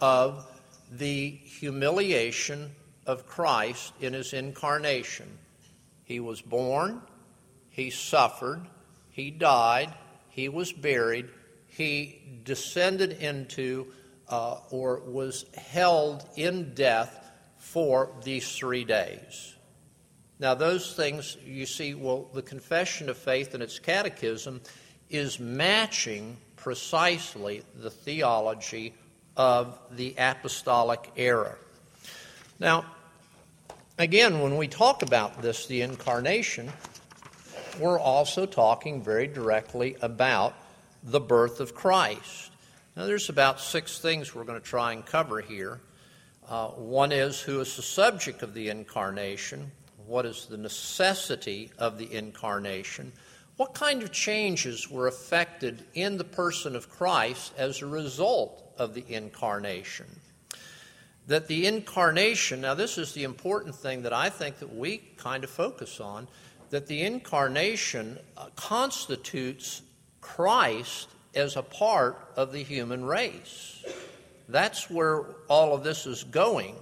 of 0.00 0.46
the 0.92 1.30
humiliation 1.30 2.70
of 3.06 3.26
Christ 3.26 3.92
in 4.00 4.12
his 4.12 4.34
incarnation. 4.34 5.26
He 6.04 6.20
was 6.20 6.40
born, 6.40 7.02
he 7.70 7.90
suffered, 7.90 8.60
he 9.10 9.30
died, 9.30 9.92
he 10.28 10.48
was 10.48 10.72
buried, 10.72 11.28
he 11.66 12.40
descended 12.44 13.12
into 13.12 13.92
uh, 14.28 14.58
or 14.70 15.00
was 15.00 15.44
held 15.56 16.24
in 16.36 16.74
death 16.74 17.30
for 17.58 18.10
these 18.24 18.56
three 18.56 18.84
days. 18.84 19.54
Now, 20.38 20.54
those 20.54 20.94
things 20.94 21.36
you 21.44 21.66
see, 21.66 21.94
well, 21.94 22.28
the 22.32 22.42
confession 22.42 23.10
of 23.10 23.18
faith 23.18 23.52
and 23.52 23.62
its 23.62 23.78
catechism 23.78 24.62
is 25.10 25.38
matching 25.38 26.38
precisely 26.56 27.62
the 27.74 27.90
theology 27.90 28.94
of 29.36 29.78
the 29.90 30.14
apostolic 30.16 31.10
era. 31.16 31.56
Now, 32.58 32.86
again, 33.98 34.40
when 34.40 34.56
we 34.56 34.68
talk 34.68 35.02
about 35.02 35.42
this, 35.42 35.66
the 35.66 35.82
incarnation, 35.82 36.72
we're 37.78 37.98
also 37.98 38.46
talking 38.46 39.02
very 39.02 39.26
directly 39.26 39.96
about 40.02 40.54
the 41.02 41.20
birth 41.20 41.60
of 41.60 41.74
Christ. 41.74 42.50
Now, 42.96 43.06
there's 43.06 43.28
about 43.28 43.60
six 43.60 43.98
things 43.98 44.34
we're 44.34 44.44
going 44.44 44.60
to 44.60 44.66
try 44.66 44.92
and 44.92 45.04
cover 45.04 45.40
here. 45.40 45.80
Uh, 46.48 46.68
one 46.68 47.12
is 47.12 47.40
who 47.40 47.60
is 47.60 47.76
the 47.76 47.82
subject 47.82 48.42
of 48.42 48.54
the 48.54 48.68
incarnation? 48.68 49.70
What 50.06 50.26
is 50.26 50.46
the 50.46 50.56
necessity 50.56 51.70
of 51.78 51.98
the 51.98 52.12
incarnation? 52.12 53.12
What 53.56 53.74
kind 53.74 54.02
of 54.02 54.10
changes 54.10 54.90
were 54.90 55.06
affected 55.06 55.84
in 55.94 56.16
the 56.16 56.24
person 56.24 56.74
of 56.74 56.90
Christ 56.90 57.52
as 57.56 57.82
a 57.82 57.86
result 57.86 58.74
of 58.78 58.94
the 58.94 59.04
incarnation? 59.08 60.06
That 61.26 61.46
the 61.46 61.66
incarnation, 61.66 62.62
now 62.62 62.74
this 62.74 62.98
is 62.98 63.12
the 63.12 63.22
important 63.22 63.76
thing 63.76 64.02
that 64.02 64.12
I 64.12 64.30
think 64.30 64.58
that 64.58 64.74
we 64.74 64.98
kind 65.16 65.44
of 65.44 65.50
focus 65.50 66.00
on, 66.00 66.26
that 66.70 66.86
the 66.86 67.02
incarnation 67.02 68.18
uh, 68.36 68.46
constitutes 68.56 69.82
Christ 70.20 71.08
as 71.34 71.56
a 71.56 71.62
part 71.62 72.18
of 72.36 72.52
the 72.52 72.62
human 72.62 73.04
race. 73.04 73.84
That's 74.48 74.90
where 74.90 75.24
all 75.48 75.74
of 75.74 75.84
this 75.84 76.06
is 76.06 76.24
going. 76.24 76.74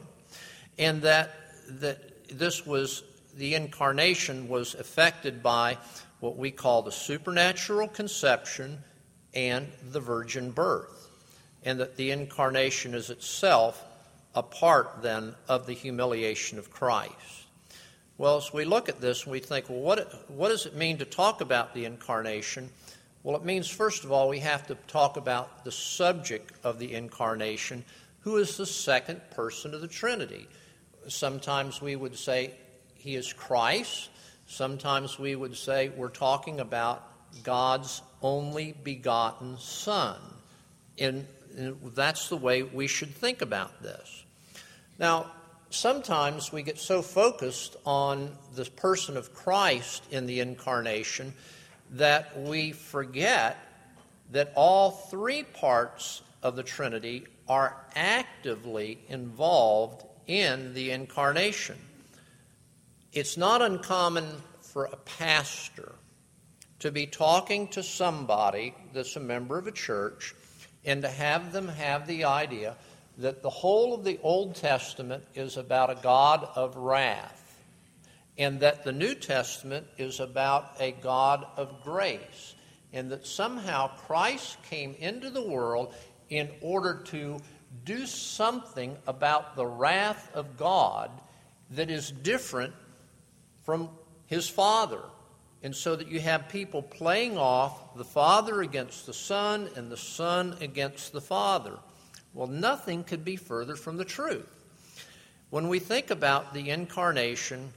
And 0.79 1.03
that, 1.03 1.35
that 1.81 2.29
this 2.29 2.67
was, 2.67 3.03
the 3.37 3.55
incarnation 3.55 4.49
was 4.49 4.75
affected 4.75 5.43
by 5.43 5.77
what 6.21 6.37
we 6.37 6.51
call 6.51 6.83
the 6.83 6.93
supernatural 6.93 7.89
conception 7.89 8.79
and 9.35 9.69
the 9.91 10.01
virgin 10.01 10.51
birth. 10.51 11.11
and 11.65 11.81
that 11.81 11.97
the 11.97 12.11
incarnation 12.11 12.95
is 12.95 13.11
itself 13.11 13.85
a 14.35 14.43
part 14.43 15.03
then 15.03 15.35
of 15.49 15.67
the 15.67 15.73
humiliation 15.73 16.59
of 16.59 16.71
Christ. 16.71 17.38
Well, 18.19 18.37
as 18.37 18.53
we 18.53 18.65
look 18.65 18.89
at 18.89 19.01
this, 19.01 19.25
we 19.25 19.39
think, 19.39 19.71
well, 19.71 19.79
what, 19.79 20.29
what 20.29 20.49
does 20.49 20.67
it 20.67 20.75
mean 20.75 20.99
to 20.99 21.05
talk 21.05 21.41
about 21.41 21.73
the 21.73 21.85
incarnation? 21.85 22.69
Well, 23.23 23.37
it 23.37 23.45
means, 23.45 23.69
first 23.69 24.03
of 24.03 24.11
all, 24.11 24.29
we 24.29 24.41
have 24.41 24.67
to 24.67 24.75
talk 24.89 25.17
about 25.17 25.65
the 25.65 25.71
subject 25.71 26.53
of 26.65 26.81
the 26.81 26.95
incarnation, 26.95 27.85
who 28.23 28.39
is 28.39 28.57
the 28.57 28.67
second 28.67 29.21
person 29.31 29.73
of 29.73 29.83
the 29.83 29.87
Trinity. 29.87 30.49
Sometimes 31.07 31.81
we 31.81 31.95
would 31.95 32.19
say 32.19 32.55
he 32.97 33.15
is 33.15 33.33
Christ. 33.33 34.11
Sometimes 34.47 35.17
we 35.17 35.37
would 35.37 35.57
say 35.57 35.91
we're 35.91 36.09
talking 36.09 36.59
about 36.59 37.05
God's 37.45 38.03
only 38.21 38.75
begotten 38.83 39.59
Son. 39.59 40.17
And, 40.99 41.25
and 41.57 41.77
that's 41.95 42.29
the 42.29 42.37
way 42.37 42.65
we 42.65 42.89
should 42.89 43.15
think 43.15 43.43
about 43.43 43.81
this. 43.81 44.25
Now, 44.99 45.31
sometimes 45.71 46.53
we 46.53 46.63
get 46.63 46.79
so 46.79 47.03
focused 47.03 47.77
on 47.85 48.37
the 48.55 48.65
person 48.65 49.17
of 49.17 49.35
Christ 49.35 50.05
in 50.11 50.27
the 50.27 50.41
incarnation 50.41 51.35
that 51.93 52.41
we 52.41 52.73
forget 52.73 53.57
that 54.33 54.53
all 54.55 54.91
three 54.91 55.43
parts 55.43 56.23
of 56.43 56.57
the 56.57 56.63
Trinity 56.63 57.27
are 57.49 57.77
actively 57.95 58.99
involved 59.09 60.05
in 60.27 60.75
the 60.75 60.91
incarnation. 60.91 61.77
It's 63.13 63.37
not 63.37 63.63
uncommon 63.63 64.27
for 64.61 64.85
a 64.85 64.97
pastor 64.97 65.95
to 66.81 66.93
be 66.93 67.07
talking 67.07 67.69
to 67.69 67.83
somebody 67.83 68.75
that's 68.93 69.17
a 69.17 69.21
member 69.21 69.59
of 69.59 69.67
a 69.67 69.73
church 69.73 70.35
and 70.85 71.03
to 71.03 71.09
have 71.09 71.53
them 71.53 71.69
have 71.69 72.07
the 72.07 72.25
idea 72.25 72.77
that 73.19 73.43
the 73.43 73.51
whole 73.51 73.95
of 73.95 74.05
the 74.05 74.19
Old 74.23 74.55
Testament 74.55 75.25
is 75.35 75.57
about 75.57 75.91
a 75.91 76.01
God 76.01 76.49
of 76.55 76.77
wrath 76.77 77.45
and 78.39 78.61
that 78.61 78.85
the 78.85 78.93
New 78.93 79.15
Testament 79.15 79.87
is 79.99 80.21
about 80.21 80.77
a 80.79 80.93
God 80.93 81.45
of 81.57 81.83
grace 81.83 82.55
and 82.93 83.11
that 83.11 83.27
somehow 83.27 83.89
Christ 84.07 84.57
came 84.71 84.95
into 84.99 85.31
the 85.31 85.43
world 85.43 85.93
in 86.31 86.49
order 86.61 87.03
to 87.07 87.39
do 87.85 88.07
something 88.07 88.97
about 89.07 89.57
the 89.57 89.67
wrath 89.67 90.31
of 90.35 90.57
God 90.57 91.11
that 91.71 91.91
is 91.91 92.11
different 92.11 92.73
from 93.65 93.91
his 94.27 94.49
Father. 94.49 95.01
And 95.63 95.75
so 95.75 95.97
that 95.97 96.07
you 96.07 96.21
have 96.21 96.49
people 96.49 96.83
playing 96.83 97.37
off 97.37 97.97
the 97.97 98.05
Father 98.05 98.63
against 98.63 99.07
the 99.07 99.13
Son 99.13 99.69
and 99.75 99.91
the 99.91 99.97
Son 99.97 100.57
against 100.61 101.13
the 101.13 101.21
Father. 101.21 101.77
Well, 102.35 102.47
nothing 102.47 103.05
could 103.05 103.25
be 103.25 103.37
further 103.37 103.77
from 103.77 103.97
the 103.97 104.05
truth. 104.05 104.49
When 105.51 105.69
we 105.69 105.79
think 105.79 106.11
about 106.11 106.53
the 106.53 106.71
incarnation, 106.71 107.73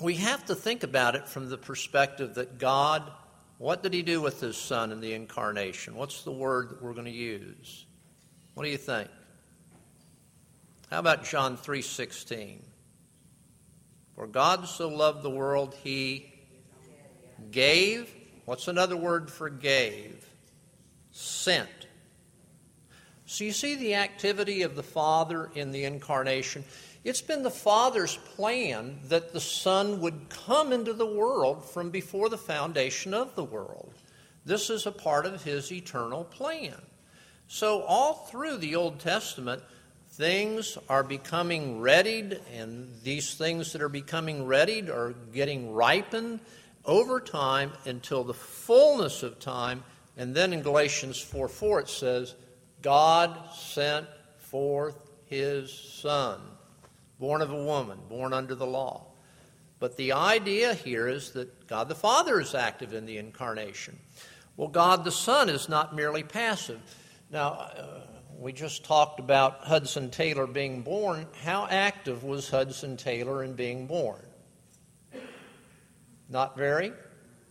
we 0.00 0.14
have 0.16 0.44
to 0.46 0.54
think 0.54 0.82
about 0.82 1.14
it 1.14 1.28
from 1.28 1.48
the 1.48 1.58
perspective 1.58 2.34
that 2.34 2.58
God, 2.58 3.10
what 3.58 3.82
did 3.82 3.92
he 3.92 4.02
do 4.02 4.20
with 4.20 4.40
his 4.40 4.56
son 4.56 4.90
in 4.90 5.00
the 5.00 5.12
incarnation? 5.12 5.94
What's 5.94 6.22
the 6.22 6.32
word 6.32 6.70
that 6.70 6.82
we're 6.82 6.94
going 6.94 7.04
to 7.04 7.10
use? 7.10 7.86
What 8.54 8.64
do 8.64 8.70
you 8.70 8.78
think? 8.78 9.08
How 10.90 10.98
about 10.98 11.24
John 11.24 11.56
3:16? 11.56 12.58
For 14.14 14.26
God 14.26 14.68
so 14.68 14.88
loved 14.88 15.22
the 15.22 15.30
world 15.30 15.74
he 15.82 16.32
gave. 17.50 18.12
What's 18.44 18.68
another 18.68 18.96
word 18.96 19.30
for 19.30 19.48
gave? 19.48 20.26
Sent. 21.12 21.81
So 23.32 23.44
you 23.44 23.52
see 23.52 23.76
the 23.76 23.94
activity 23.94 24.60
of 24.60 24.76
the 24.76 24.82
Father 24.82 25.48
in 25.54 25.72
the 25.72 25.86
incarnation. 25.86 26.64
It's 27.02 27.22
been 27.22 27.42
the 27.42 27.50
Father's 27.50 28.16
plan 28.36 28.98
that 29.08 29.32
the 29.32 29.40
Son 29.40 30.02
would 30.02 30.28
come 30.28 30.70
into 30.70 30.92
the 30.92 31.06
world 31.06 31.64
from 31.64 31.88
before 31.88 32.28
the 32.28 32.36
foundation 32.36 33.14
of 33.14 33.34
the 33.34 33.42
world. 33.42 33.94
This 34.44 34.68
is 34.68 34.84
a 34.84 34.92
part 34.92 35.24
of 35.24 35.44
His 35.44 35.72
eternal 35.72 36.24
plan. 36.24 36.76
So, 37.48 37.80
all 37.84 38.26
through 38.30 38.58
the 38.58 38.76
Old 38.76 39.00
Testament, 39.00 39.62
things 40.10 40.76
are 40.90 41.02
becoming 41.02 41.80
readied, 41.80 42.38
and 42.52 42.94
these 43.02 43.34
things 43.34 43.72
that 43.72 43.80
are 43.80 43.88
becoming 43.88 44.44
readied 44.44 44.90
are 44.90 45.14
getting 45.32 45.72
ripened 45.72 46.40
over 46.84 47.18
time 47.18 47.72
until 47.86 48.24
the 48.24 48.34
fullness 48.34 49.22
of 49.22 49.40
time. 49.40 49.84
And 50.18 50.34
then 50.34 50.52
in 50.52 50.60
Galatians 50.60 51.18
4 51.18 51.48
4, 51.48 51.80
it 51.80 51.88
says, 51.88 52.34
God 52.82 53.38
sent 53.54 54.06
forth 54.38 55.10
his 55.26 55.72
Son, 55.72 56.40
born 57.18 57.40
of 57.40 57.50
a 57.50 57.64
woman, 57.64 57.98
born 58.08 58.32
under 58.32 58.54
the 58.54 58.66
law. 58.66 59.06
But 59.78 59.96
the 59.96 60.12
idea 60.12 60.74
here 60.74 61.08
is 61.08 61.32
that 61.32 61.66
God 61.66 61.88
the 61.88 61.94
Father 61.94 62.40
is 62.40 62.54
active 62.54 62.92
in 62.92 63.06
the 63.06 63.18
incarnation. 63.18 63.98
Well, 64.56 64.68
God 64.68 65.04
the 65.04 65.10
Son 65.10 65.48
is 65.48 65.68
not 65.68 65.96
merely 65.96 66.22
passive. 66.22 66.80
Now, 67.30 67.52
uh, 67.52 68.00
we 68.38 68.52
just 68.52 68.84
talked 68.84 69.20
about 69.20 69.60
Hudson 69.60 70.10
Taylor 70.10 70.46
being 70.46 70.82
born. 70.82 71.26
How 71.42 71.66
active 71.70 72.24
was 72.24 72.50
Hudson 72.50 72.96
Taylor 72.96 73.42
in 73.42 73.54
being 73.54 73.86
born? 73.86 74.20
Not 76.28 76.56
very. 76.56 76.92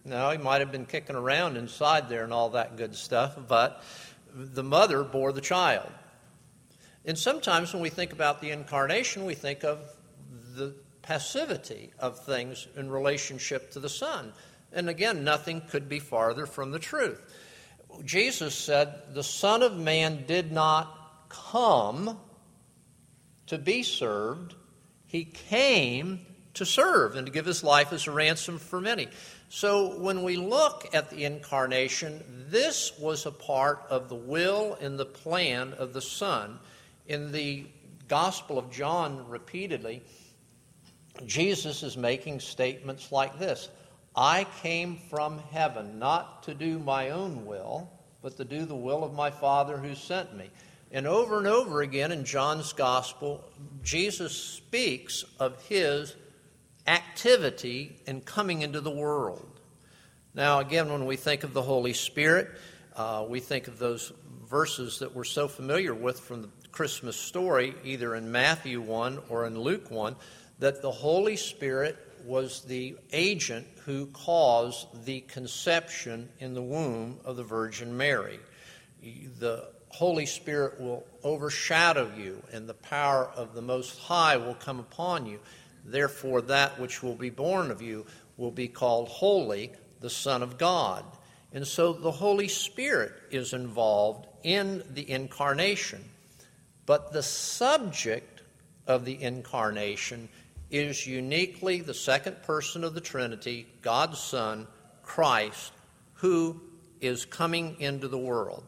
No, 0.04 0.30
he 0.32 0.38
might 0.38 0.62
have 0.62 0.72
been 0.72 0.86
kicking 0.86 1.15
around 1.15 1.58
inside 1.58 2.10
there 2.10 2.24
and 2.24 2.34
all 2.34 2.50
that 2.52 2.78
good 2.78 2.96
stuff, 2.96 3.38
but 3.48 3.84
the 4.34 4.63
mother 4.63 5.04
bore 5.04 5.32
the 5.32 5.41
child. 5.41 5.89
And 7.06 7.17
sometimes 7.17 7.74
when 7.74 7.82
we 7.82 7.89
think 7.89 8.13
about 8.13 8.41
the 8.41 8.52
incarnation, 8.52 9.26
we 9.26 9.34
think 9.34 9.63
of 9.63 9.80
the 10.56 10.76
passivity 11.02 11.91
of 12.00 12.20
things 12.24 12.67
in 12.76 12.89
relationship 12.89 13.72
to 13.72 13.80
the 13.80 13.89
Son. 13.89 14.34
And 14.72 14.89
again, 14.89 15.24
nothing 15.24 15.62
could 15.62 15.89
be 15.89 16.00
farther 16.00 16.46
from 16.46 16.72
the 16.72 16.80
truth. 16.80 17.20
Jesus 18.06 18.56
said, 18.56 19.13
The 19.13 19.24
Son 19.24 19.63
of 19.63 19.78
Man 19.78 20.26
did 20.28 20.52
not 20.52 21.28
come 21.30 22.20
to 23.48 23.58
be 23.58 23.84
served, 23.84 24.56
he 25.08 25.26
came 25.26 26.26
to 26.54 26.65
serve 26.65 27.15
and 27.15 27.26
to 27.28 27.34
give 27.34 27.46
his 27.46 27.63
life 27.63 27.91
as 27.91 28.08
a 28.08 28.12
ransom 28.12 28.60
for 28.60 28.80
many. 28.80 29.08
So 29.54 29.98
when 29.98 30.24
we 30.24 30.38
look 30.38 30.88
at 30.94 31.10
the 31.10 31.26
incarnation, 31.26 32.24
this 32.48 32.98
was 32.98 33.26
a 33.26 33.32
part 33.32 33.84
of 33.90 34.08
the 34.08 34.16
will 34.16 34.78
and 34.80 34.98
the 34.98 35.06
plan 35.06 35.74
of 35.74 35.92
the 35.92 36.02
Son. 36.02 36.58
In 37.10 37.34
the 37.34 37.66
Gospel 38.08 38.58
of 38.58 38.72
John, 38.72 39.28
repeatedly, 39.28 40.04
Jesus 41.26 41.84
is 41.84 41.98
making 41.98 42.40
statements 42.40 43.12
like 43.12 43.40
this 43.40 43.68
I 44.16 44.48
came 44.62 44.96
from 45.10 45.40
heaven 45.52 46.00
not 46.00 46.44
to 46.44 46.54
do 46.54 46.80
my 46.80 47.10
own 47.10 47.46
will, 47.46 47.92
but 48.22 48.38
to 48.38 48.46
do 48.46 48.64
the 48.64 48.74
will 48.74 49.04
of 49.04 49.14
my 49.14 49.32
Father 49.32 49.76
who 49.76 49.96
sent 49.96 50.34
me. 50.34 50.50
And 50.94 51.06
over 51.06 51.38
and 51.38 51.48
over 51.48 51.82
again 51.82 52.14
in 52.14 52.24
John's 52.24 52.72
Gospel, 52.72 53.44
Jesus 53.84 54.32
speaks 54.34 55.26
of 55.42 55.62
his 55.64 56.16
activity 56.88 58.02
in 58.06 58.22
coming 58.22 58.62
into 58.62 58.82
the 58.82 58.91
world. 58.91 59.60
Now, 60.34 60.60
again, 60.60 60.91
when 60.91 61.06
we 61.06 61.17
think 61.17 61.44
of 61.44 61.54
the 61.54 61.62
Holy 61.62 61.94
Spirit, 61.94 62.50
uh, 62.96 63.26
we 63.28 63.39
think 63.39 63.67
of 63.67 63.80
those 63.80 64.13
verses 64.50 65.00
that 65.00 65.13
we're 65.13 65.24
so 65.24 65.48
familiar 65.48 65.94
with 65.94 66.20
from 66.20 66.41
the 66.41 66.50
Christmas 66.72 67.17
story, 67.17 67.74
either 67.84 68.15
in 68.15 68.32
Matthew 68.32 68.82
1 68.82 69.20
or 69.30 69.46
in 69.46 69.60
Luke 69.60 69.91
1, 69.91 70.15
that 70.60 70.82
the 70.82 70.91
Holy 70.91 71.36
Spirit 71.36 71.98
was 72.26 72.62
the 72.62 72.96
agent 73.12 73.67
who 73.86 74.06
caused 74.08 75.06
the 75.06 75.22
conception 75.22 76.30
in 76.39 76.54
the 76.54 76.62
womb 76.62 77.20
of 77.26 77.36
the 77.36 77.44
Virgin 77.44 77.98
Mary. 77.98 78.39
The 79.39 79.70
Holy 79.89 80.26
Spirit 80.26 80.80
will 80.80 81.06
overshadow 81.24 82.10
you, 82.17 82.41
and 82.54 82.67
the 82.67 82.74
power 82.74 83.30
of 83.36 83.54
the 83.54 83.62
Most 83.62 84.00
High 84.00 84.38
will 84.38 84.56
come 84.56 84.80
upon 84.80 85.26
you. 85.26 85.39
Therefore, 85.84 86.41
that 86.44 86.80
which 86.80 87.02
will 87.02 87.15
be 87.15 87.30
born 87.30 87.72
of 87.72 87.82
you 87.82 88.06
will 88.38 88.52
be 88.52 88.67
called 88.67 89.10
holy, 89.10 89.72
the 90.00 90.10
Son 90.10 90.44
of 90.44 90.58
God. 90.58 91.06
And 91.54 91.67
so 91.67 91.94
the 91.94 92.12
Holy 92.12 92.48
Spirit 92.48 93.13
is 93.30 93.54
involved 93.54 94.28
in 94.44 94.84
the 94.94 95.10
incarnation. 95.10 96.04
But 96.86 97.13
the 97.13 97.24
subject 97.24 98.41
of 98.88 99.06
the 99.06 99.22
incarnation 99.22 100.30
is 100.70 101.06
uniquely 101.06 101.82
the 101.82 101.94
second 101.94 102.41
person 102.44 102.84
of 102.84 102.94
the 102.94 103.02
Trinity, 103.02 103.67
God's 103.82 104.20
Son, 104.20 104.67
Christ, 105.04 105.74
who 106.13 106.62
is 107.02 107.26
coming 107.26 107.80
into 107.80 108.08
the 108.08 108.17
world. 108.17 108.63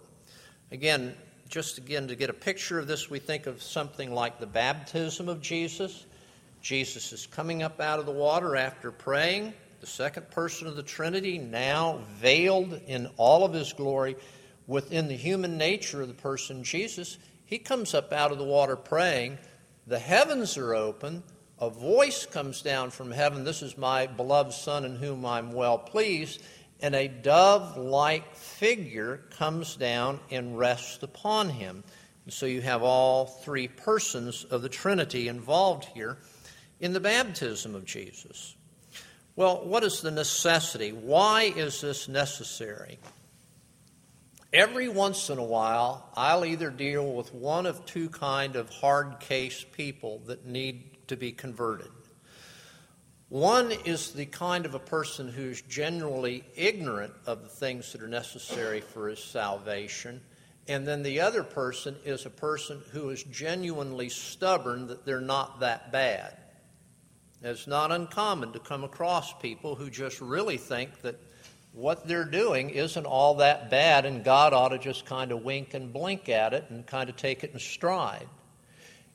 Again, 0.71 1.15
just 1.47 1.77
again 1.77 2.07
to 2.07 2.15
get 2.15 2.29
a 2.29 2.33
picture 2.33 2.79
of 2.79 2.87
this, 2.87 3.09
we 3.09 3.19
think 3.19 3.45
of 3.45 3.61
something 3.61 4.11
like 4.11 4.39
the 4.39 4.47
baptism 4.47 5.29
of 5.29 5.39
Jesus. 5.39 6.05
Jesus 6.63 7.11
is 7.11 7.27
coming 7.27 7.61
up 7.61 7.81
out 7.81 7.99
of 7.99 8.05
the 8.05 8.13
water 8.13 8.55
after 8.55 8.89
praying. 8.89 9.53
The 9.81 9.85
second 9.85 10.31
person 10.31 10.65
of 10.65 10.77
the 10.77 10.81
Trinity, 10.81 11.37
now 11.37 11.99
veiled 12.15 12.79
in 12.87 13.09
all 13.17 13.43
of 13.43 13.51
his 13.51 13.73
glory, 13.73 14.15
within 14.65 15.09
the 15.09 15.15
human 15.17 15.57
nature 15.57 16.01
of 16.01 16.07
the 16.07 16.13
person 16.13 16.63
Jesus, 16.63 17.17
he 17.45 17.57
comes 17.57 17.93
up 17.93 18.13
out 18.13 18.31
of 18.31 18.37
the 18.37 18.45
water 18.45 18.77
praying. 18.77 19.39
The 19.87 19.99
heavens 19.99 20.57
are 20.57 20.73
open. 20.73 21.23
A 21.59 21.69
voice 21.69 22.25
comes 22.25 22.61
down 22.61 22.91
from 22.91 23.11
heaven 23.11 23.43
This 23.43 23.61
is 23.61 23.77
my 23.77 24.07
beloved 24.07 24.53
Son 24.53 24.85
in 24.85 24.95
whom 24.95 25.25
I'm 25.25 25.51
well 25.51 25.77
pleased. 25.77 26.41
And 26.81 26.95
a 26.95 27.09
dove 27.09 27.75
like 27.75 28.35
figure 28.35 29.17
comes 29.31 29.75
down 29.75 30.21
and 30.31 30.57
rests 30.57 31.03
upon 31.03 31.49
him. 31.49 31.83
And 32.23 32.33
so 32.33 32.45
you 32.45 32.61
have 32.61 32.83
all 32.83 33.25
three 33.25 33.67
persons 33.67 34.45
of 34.45 34.61
the 34.61 34.69
Trinity 34.69 35.27
involved 35.27 35.83
here 35.93 36.19
in 36.83 36.91
the 36.91 36.99
baptism 36.99 37.75
of 37.75 37.85
Jesus. 37.85 38.57
Well, 39.37 39.63
what 39.63 39.85
is 39.85 40.01
the 40.01 40.11
necessity? 40.11 40.91
Why 40.91 41.43
is 41.43 41.79
this 41.79 42.09
necessary? 42.09 42.99
Every 44.51 44.89
once 44.89 45.29
in 45.29 45.37
a 45.37 45.43
while, 45.45 46.09
I'll 46.13 46.43
either 46.43 46.69
deal 46.69 47.13
with 47.13 47.33
one 47.33 47.67
of 47.67 47.85
two 47.85 48.09
kind 48.09 48.57
of 48.57 48.69
hard 48.69 49.21
case 49.21 49.65
people 49.71 50.19
that 50.25 50.45
need 50.45 51.07
to 51.07 51.15
be 51.15 51.31
converted. 51.31 51.87
One 53.29 53.71
is 53.85 54.11
the 54.11 54.25
kind 54.25 54.65
of 54.65 54.75
a 54.75 54.79
person 54.79 55.29
who's 55.29 55.61
genuinely 55.61 56.43
ignorant 56.53 57.13
of 57.25 57.43
the 57.43 57.47
things 57.47 57.93
that 57.93 58.01
are 58.01 58.09
necessary 58.09 58.81
for 58.81 59.07
his 59.07 59.23
salvation. 59.23 60.19
And 60.67 60.85
then 60.85 61.01
the 61.01 61.21
other 61.21 61.43
person 61.43 61.95
is 62.03 62.25
a 62.25 62.29
person 62.29 62.81
who 62.91 63.09
is 63.09 63.23
genuinely 63.23 64.09
stubborn 64.09 64.87
that 64.87 65.05
they're 65.05 65.21
not 65.21 65.61
that 65.61 65.89
bad. 65.93 66.42
It's 67.43 67.67
not 67.67 67.91
uncommon 67.91 68.53
to 68.53 68.59
come 68.59 68.85
across 68.85 69.33
people 69.33 69.75
who 69.75 69.89
just 69.89 70.21
really 70.21 70.55
think 70.55 71.01
that 71.01 71.19
what 71.73 72.07
they're 72.07 72.23
doing 72.23 72.69
isn't 72.69 73.05
all 73.05 73.35
that 73.35 73.69
bad 73.69 74.05
and 74.05 74.23
God 74.23 74.53
ought 74.53 74.69
to 74.69 74.77
just 74.77 75.05
kind 75.05 75.29
of 75.31 75.43
wink 75.43 75.73
and 75.73 75.91
blink 75.91 76.29
at 76.29 76.53
it 76.53 76.65
and 76.69 76.85
kind 76.85 77.09
of 77.09 77.17
take 77.17 77.43
it 77.43 77.51
in 77.51 77.59
stride. 77.59 78.27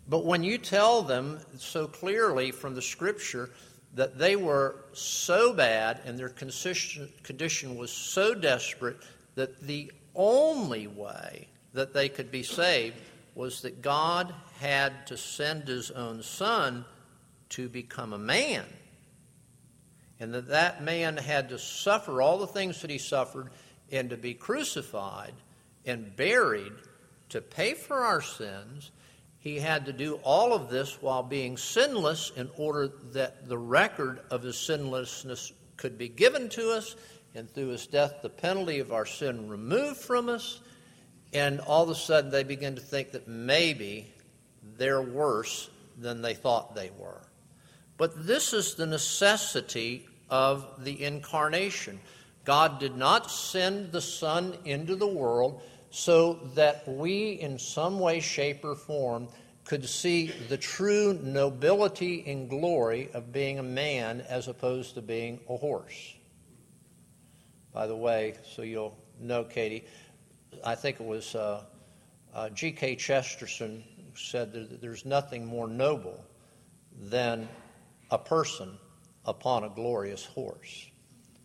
But 0.08 0.26
when 0.26 0.42
you 0.42 0.58
tell 0.58 1.02
them 1.02 1.40
so 1.56 1.86
clearly 1.86 2.50
from 2.50 2.74
the 2.74 2.82
scripture 2.82 3.48
that 3.94 4.18
they 4.18 4.36
were 4.36 4.76
so 4.92 5.54
bad 5.54 6.00
and 6.04 6.18
their 6.18 6.28
condition 6.28 7.76
was 7.78 7.90
so 7.90 8.34
desperate 8.34 8.98
that 9.36 9.60
the 9.60 9.90
only 10.14 10.86
way 10.86 11.48
that 11.72 11.94
they 11.94 12.10
could 12.10 12.30
be 12.30 12.42
saved 12.42 12.96
was 13.34 13.62
that 13.62 13.80
God 13.80 14.34
had 14.60 15.06
to 15.06 15.16
send 15.16 15.68
his 15.68 15.90
own 15.90 16.22
son 16.22 16.84
to 17.50 17.68
become 17.68 18.12
a 18.12 18.18
man. 18.18 18.64
And 20.20 20.34
that 20.34 20.48
that 20.48 20.82
man 20.82 21.16
had 21.16 21.50
to 21.50 21.58
suffer 21.58 22.20
all 22.20 22.38
the 22.38 22.46
things 22.46 22.82
that 22.82 22.90
he 22.90 22.98
suffered 22.98 23.50
and 23.90 24.10
to 24.10 24.16
be 24.16 24.34
crucified 24.34 25.32
and 25.86 26.14
buried 26.16 26.72
to 27.30 27.40
pay 27.40 27.74
for 27.74 27.98
our 27.98 28.20
sins. 28.20 28.90
He 29.38 29.58
had 29.58 29.86
to 29.86 29.92
do 29.92 30.14
all 30.24 30.52
of 30.52 30.68
this 30.68 31.00
while 31.00 31.22
being 31.22 31.56
sinless 31.56 32.32
in 32.36 32.50
order 32.56 32.88
that 33.12 33.48
the 33.48 33.58
record 33.58 34.20
of 34.30 34.42
his 34.42 34.58
sinlessness 34.58 35.52
could 35.76 35.96
be 35.96 36.08
given 36.08 36.48
to 36.50 36.72
us, 36.72 36.96
and 37.34 37.48
through 37.48 37.68
his 37.68 37.86
death, 37.86 38.16
the 38.20 38.28
penalty 38.28 38.80
of 38.80 38.92
our 38.92 39.06
sin 39.06 39.48
removed 39.48 39.98
from 39.98 40.28
us. 40.28 40.60
And 41.32 41.60
all 41.60 41.84
of 41.84 41.90
a 41.90 41.94
sudden, 41.94 42.30
they 42.30 42.42
begin 42.42 42.74
to 42.74 42.80
think 42.80 43.12
that 43.12 43.28
maybe 43.28 44.12
they're 44.76 45.02
worse 45.02 45.70
than 45.96 46.22
they 46.22 46.34
thought 46.34 46.74
they 46.74 46.90
were. 46.98 47.20
But 47.98 48.26
this 48.26 48.54
is 48.54 48.76
the 48.76 48.86
necessity 48.86 50.08
of 50.30 50.84
the 50.84 51.04
incarnation. 51.04 52.00
God 52.44 52.78
did 52.78 52.96
not 52.96 53.30
send 53.30 53.92
the 53.92 54.00
Son 54.00 54.56
into 54.64 54.96
the 54.96 55.06
world 55.06 55.60
so 55.90 56.34
that 56.54 56.86
we, 56.88 57.32
in 57.32 57.58
some 57.58 57.98
way, 57.98 58.20
shape, 58.20 58.64
or 58.64 58.74
form, 58.74 59.28
could 59.64 59.86
see 59.86 60.28
the 60.48 60.56
true 60.56 61.18
nobility 61.22 62.24
and 62.26 62.48
glory 62.48 63.10
of 63.12 63.32
being 63.32 63.58
a 63.58 63.62
man 63.62 64.22
as 64.22 64.48
opposed 64.48 64.94
to 64.94 65.02
being 65.02 65.40
a 65.48 65.56
horse. 65.56 66.14
By 67.74 67.86
the 67.86 67.96
way, 67.96 68.34
so 68.54 68.62
you'll 68.62 68.96
know, 69.20 69.44
Katie, 69.44 69.84
I 70.64 70.74
think 70.74 71.00
it 71.00 71.06
was 71.06 71.34
uh, 71.34 71.64
uh, 72.34 72.48
G.K. 72.50 72.96
Chesterton 72.96 73.84
said 74.14 74.52
that 74.52 74.80
there's 74.80 75.04
nothing 75.04 75.44
more 75.44 75.68
noble 75.68 76.24
than 76.98 77.48
a 78.10 78.18
person 78.18 78.78
upon 79.24 79.64
a 79.64 79.68
glorious 79.68 80.24
horse. 80.24 80.86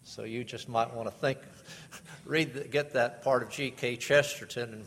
So 0.03 0.23
you 0.23 0.43
just 0.43 0.67
might 0.69 0.93
want 0.93 1.07
to 1.07 1.15
think, 1.15 1.37
read, 2.25 2.53
the, 2.53 2.63
get 2.65 2.93
that 2.93 3.23
part 3.23 3.43
of 3.43 3.49
G.K. 3.49 3.97
Chesterton 3.97 4.73
and 4.73 4.85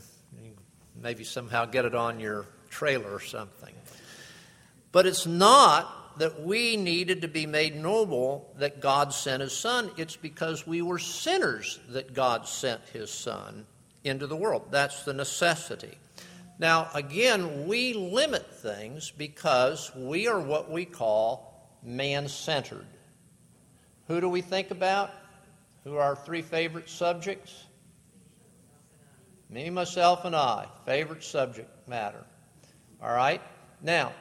maybe 1.02 1.24
somehow 1.24 1.64
get 1.66 1.84
it 1.84 1.94
on 1.94 2.20
your 2.20 2.46
trailer 2.70 3.12
or 3.12 3.20
something. 3.20 3.74
But 4.92 5.06
it's 5.06 5.26
not 5.26 6.18
that 6.18 6.42
we 6.42 6.76
needed 6.76 7.22
to 7.22 7.28
be 7.28 7.46
made 7.46 7.76
noble 7.76 8.54
that 8.58 8.80
God 8.80 9.12
sent 9.12 9.42
His 9.42 9.52
Son. 9.52 9.90
It's 9.96 10.16
because 10.16 10.66
we 10.66 10.80
were 10.80 10.98
sinners 10.98 11.78
that 11.90 12.14
God 12.14 12.48
sent 12.48 12.80
His 12.92 13.10
Son 13.10 13.66
into 14.04 14.26
the 14.26 14.36
world. 14.36 14.68
That's 14.70 15.04
the 15.04 15.12
necessity. 15.12 15.98
Now, 16.58 16.88
again, 16.94 17.66
we 17.66 17.92
limit 17.92 18.50
things 18.50 19.10
because 19.10 19.92
we 19.94 20.26
are 20.26 20.40
what 20.40 20.70
we 20.70 20.86
call 20.86 21.45
man 21.86 22.28
centered. 22.28 22.86
Who 24.08 24.20
do 24.20 24.28
we 24.28 24.42
think 24.42 24.70
about? 24.70 25.10
Who 25.84 25.96
are 25.96 26.02
our 26.02 26.16
three 26.16 26.42
favorite 26.42 26.90
subjects? 26.90 27.64
Me, 29.48 29.70
myself, 29.70 30.24
and 30.24 30.34
I. 30.34 30.66
Favorite 30.84 31.22
subject 31.22 31.70
matter. 31.88 32.24
All 33.00 33.14
right? 33.14 33.40
Now, 33.80 34.12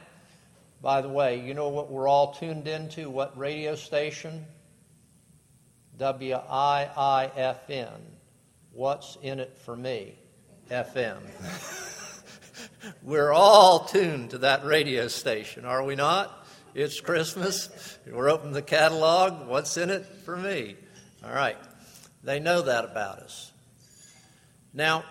by 0.80 1.00
the 1.00 1.08
way, 1.08 1.40
you 1.40 1.54
know 1.54 1.68
what 1.68 1.90
we're 1.90 2.06
all 2.06 2.34
tuned 2.34 2.68
into? 2.68 3.10
What 3.10 3.36
radio 3.36 3.74
station? 3.74 4.46
WIIFM. 5.98 6.40
What's 8.72 9.18
in 9.22 9.40
it 9.40 9.58
for 9.64 9.74
me? 9.74 10.14
FM. 10.70 11.18
we're 13.02 13.32
all 13.32 13.86
tuned 13.86 14.30
to 14.30 14.38
that 14.38 14.64
radio 14.64 15.08
station, 15.08 15.64
are 15.64 15.82
we 15.82 15.96
not? 15.96 16.45
It's 16.78 17.00
Christmas. 17.00 17.70
We're 18.06 18.28
opening 18.28 18.52
the 18.52 18.60
catalog. 18.60 19.48
What's 19.48 19.78
in 19.78 19.88
it 19.88 20.04
for 20.26 20.36
me? 20.36 20.76
All 21.24 21.32
right. 21.32 21.56
They 22.22 22.38
know 22.38 22.60
that 22.60 22.84
about 22.84 23.20
us. 23.20 23.50
Now, 24.74 25.02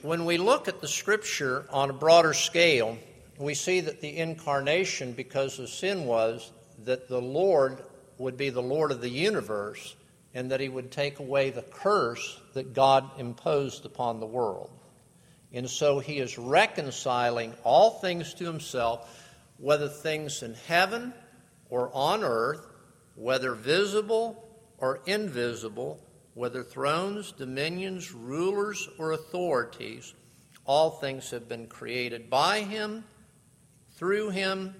when 0.00 0.24
we 0.24 0.38
look 0.38 0.66
at 0.66 0.80
the 0.80 0.88
scripture 0.88 1.66
on 1.68 1.90
a 1.90 1.92
broader 1.92 2.32
scale, 2.32 2.96
we 3.36 3.52
see 3.52 3.80
that 3.80 4.00
the 4.00 4.16
incarnation, 4.16 5.12
because 5.12 5.58
of 5.58 5.68
sin, 5.68 6.06
was 6.06 6.50
that 6.86 7.06
the 7.06 7.20
Lord 7.20 7.82
would 8.16 8.38
be 8.38 8.48
the 8.48 8.62
Lord 8.62 8.90
of 8.90 9.02
the 9.02 9.10
universe 9.10 9.96
and 10.32 10.50
that 10.52 10.60
he 10.60 10.70
would 10.70 10.90
take 10.90 11.18
away 11.18 11.50
the 11.50 11.60
curse 11.60 12.40
that 12.54 12.72
God 12.72 13.10
imposed 13.20 13.84
upon 13.84 14.20
the 14.20 14.26
world. 14.26 14.70
And 15.52 15.68
so 15.68 15.98
he 15.98 16.18
is 16.18 16.38
reconciling 16.38 17.52
all 17.62 17.90
things 17.90 18.32
to 18.34 18.46
himself 18.46 19.20
whether 19.58 19.88
things 19.88 20.42
in 20.42 20.54
heaven 20.54 21.12
or 21.70 21.90
on 21.94 22.22
earth, 22.24 22.66
whether 23.14 23.54
visible 23.54 24.48
or 24.78 25.00
invisible, 25.06 26.00
whether 26.34 26.62
thrones, 26.62 27.32
dominions, 27.32 28.12
rulers, 28.12 28.88
or 28.98 29.12
authorities, 29.12 30.14
all 30.64 30.90
things 30.90 31.30
have 31.30 31.48
been 31.48 31.66
created 31.66 32.28
by 32.28 32.60
him, 32.60 33.04
through 33.96 34.30
him, 34.30 34.74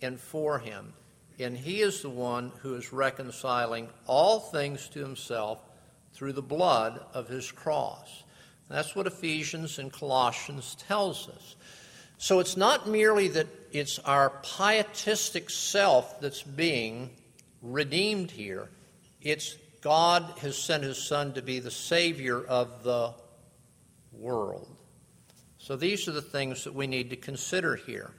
and 0.00 0.20
for 0.20 0.58
him. 0.58 0.92
And 1.38 1.56
he 1.56 1.80
is 1.80 2.02
the 2.02 2.10
one 2.10 2.52
who 2.60 2.74
is 2.74 2.92
reconciling 2.92 3.88
all 4.06 4.40
things 4.40 4.88
to 4.90 5.00
himself 5.00 5.58
through 6.12 6.34
the 6.34 6.42
blood 6.42 7.00
of 7.14 7.28
his 7.28 7.50
cross. 7.50 8.24
That's 8.68 8.94
what 8.94 9.06
Ephesians 9.06 9.78
and 9.78 9.92
Colossians 9.92 10.76
tells 10.76 11.28
us. 11.28 11.56
So 12.20 12.38
it's 12.38 12.54
not 12.54 12.86
merely 12.86 13.28
that 13.28 13.46
it's 13.72 13.98
our 14.00 14.28
pietistic 14.42 15.48
self 15.48 16.20
that's 16.20 16.42
being 16.42 17.08
redeemed 17.62 18.30
here, 18.30 18.68
it's 19.22 19.56
God 19.80 20.34
has 20.42 20.58
sent 20.58 20.82
his 20.82 21.02
Son 21.02 21.32
to 21.32 21.40
be 21.40 21.60
the 21.60 21.70
Savior 21.70 22.44
of 22.44 22.82
the 22.82 23.14
world. 24.12 24.68
So 25.56 25.76
these 25.76 26.08
are 26.08 26.12
the 26.12 26.20
things 26.20 26.64
that 26.64 26.74
we 26.74 26.86
need 26.86 27.08
to 27.08 27.16
consider 27.16 27.76
here. 27.76 28.10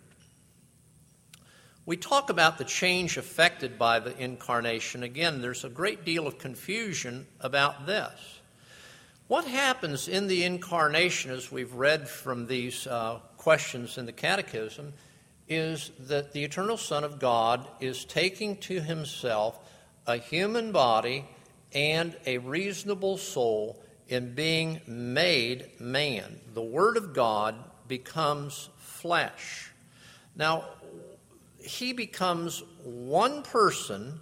We 1.85 1.95
talk 1.95 2.31
about 2.31 2.57
the 2.57 2.65
change 2.65 3.17
affected 3.17 3.77
by 3.77 3.99
the 3.99 4.17
incarnation. 4.17 5.03
Again, 5.03 5.43
there's 5.43 5.63
a 5.63 5.69
great 5.69 6.05
deal 6.05 6.25
of 6.25 6.39
confusion 6.39 7.27
about 7.39 7.85
this. 7.85 8.39
What 9.27 9.45
happens 9.45 10.09
in 10.09 10.27
the 10.27 10.43
incarnation, 10.43 11.31
as 11.31 11.51
we've 11.51 11.73
read 11.73 12.09
from 12.09 12.47
these 12.47 12.85
uh, 12.85 13.19
questions 13.41 13.97
in 13.97 14.05
the 14.05 14.11
Catechism, 14.11 14.93
is 15.49 15.89
that 16.01 16.31
the 16.31 16.43
eternal 16.43 16.77
Son 16.77 17.03
of 17.03 17.17
God 17.17 17.65
is 17.79 18.05
taking 18.05 18.55
to 18.57 18.79
himself 18.79 19.57
a 20.05 20.17
human 20.17 20.71
body 20.71 21.25
and 21.73 22.15
a 22.27 22.37
reasonable 22.37 23.17
soul 23.17 23.81
in 24.07 24.35
being 24.35 24.79
made 24.85 25.71
man. 25.79 26.39
The 26.53 26.61
Word 26.61 26.97
of 26.97 27.15
God 27.15 27.55
becomes 27.87 28.69
flesh. 28.77 29.71
Now, 30.35 30.65
he 31.57 31.93
becomes 31.93 32.61
one 32.83 33.41
person 33.41 34.19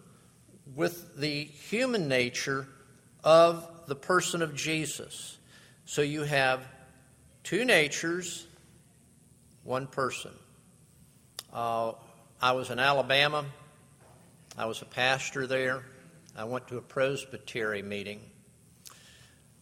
with 0.77 1.17
the 1.17 1.43
human 1.43 2.07
nature 2.07 2.69
of 3.25 3.69
the 3.85 3.95
person 3.95 4.41
of 4.41 4.55
Jesus. 4.55 5.37
So 5.83 6.03
you 6.03 6.21
have 6.21 6.61
two 7.43 7.65
natures, 7.65 8.45
one 9.63 9.87
person. 9.87 10.31
Uh, 11.53 11.93
I 12.41 12.51
was 12.53 12.69
in 12.69 12.79
Alabama. 12.79 13.45
I 14.57 14.65
was 14.65 14.81
a 14.81 14.85
pastor 14.85 15.47
there. 15.47 15.83
I 16.37 16.45
went 16.45 16.67
to 16.69 16.77
a 16.77 16.81
Presbytery 16.81 17.81
meeting. 17.81 18.21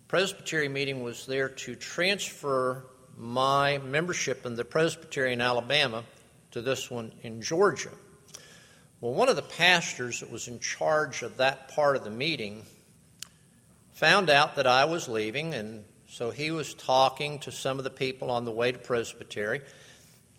Presbytery 0.08 0.70
meeting 0.70 1.04
was 1.04 1.26
there 1.26 1.50
to 1.50 1.76
transfer 1.76 2.86
my 3.18 3.80
membership 3.80 4.46
in 4.46 4.56
the 4.56 4.64
Presbytery 4.64 5.34
in 5.34 5.42
Alabama 5.42 6.04
to 6.52 6.62
this 6.62 6.90
one 6.90 7.12
in 7.24 7.42
Georgia. 7.42 7.92
Well, 9.02 9.14
one 9.14 9.30
of 9.30 9.36
the 9.36 9.42
pastors 9.42 10.22
that 10.22 10.32
was 10.32 10.48
in 10.48 10.60
charge 10.60 11.24
of 11.24 11.38
that 11.38 11.70
part 11.70 11.96
of 11.96 12.04
the 12.04 12.10
meeting 12.10 12.64
found 13.94 14.30
out 14.30 14.56
that 14.56 14.68
I 14.68 14.86
was 14.86 15.08
leaving, 15.08 15.54
and 15.54 15.84
so 16.10 16.32
he 16.32 16.52
was 16.52 16.74
talking 16.74 17.40
to 17.40 17.52
some 17.52 17.78
of 17.78 17.84
the 17.84 17.90
people 17.90 18.32
on 18.32 18.46
the 18.46 18.52
way 18.52 18.72
to 18.72 18.80
Presbytery, 18.80 19.62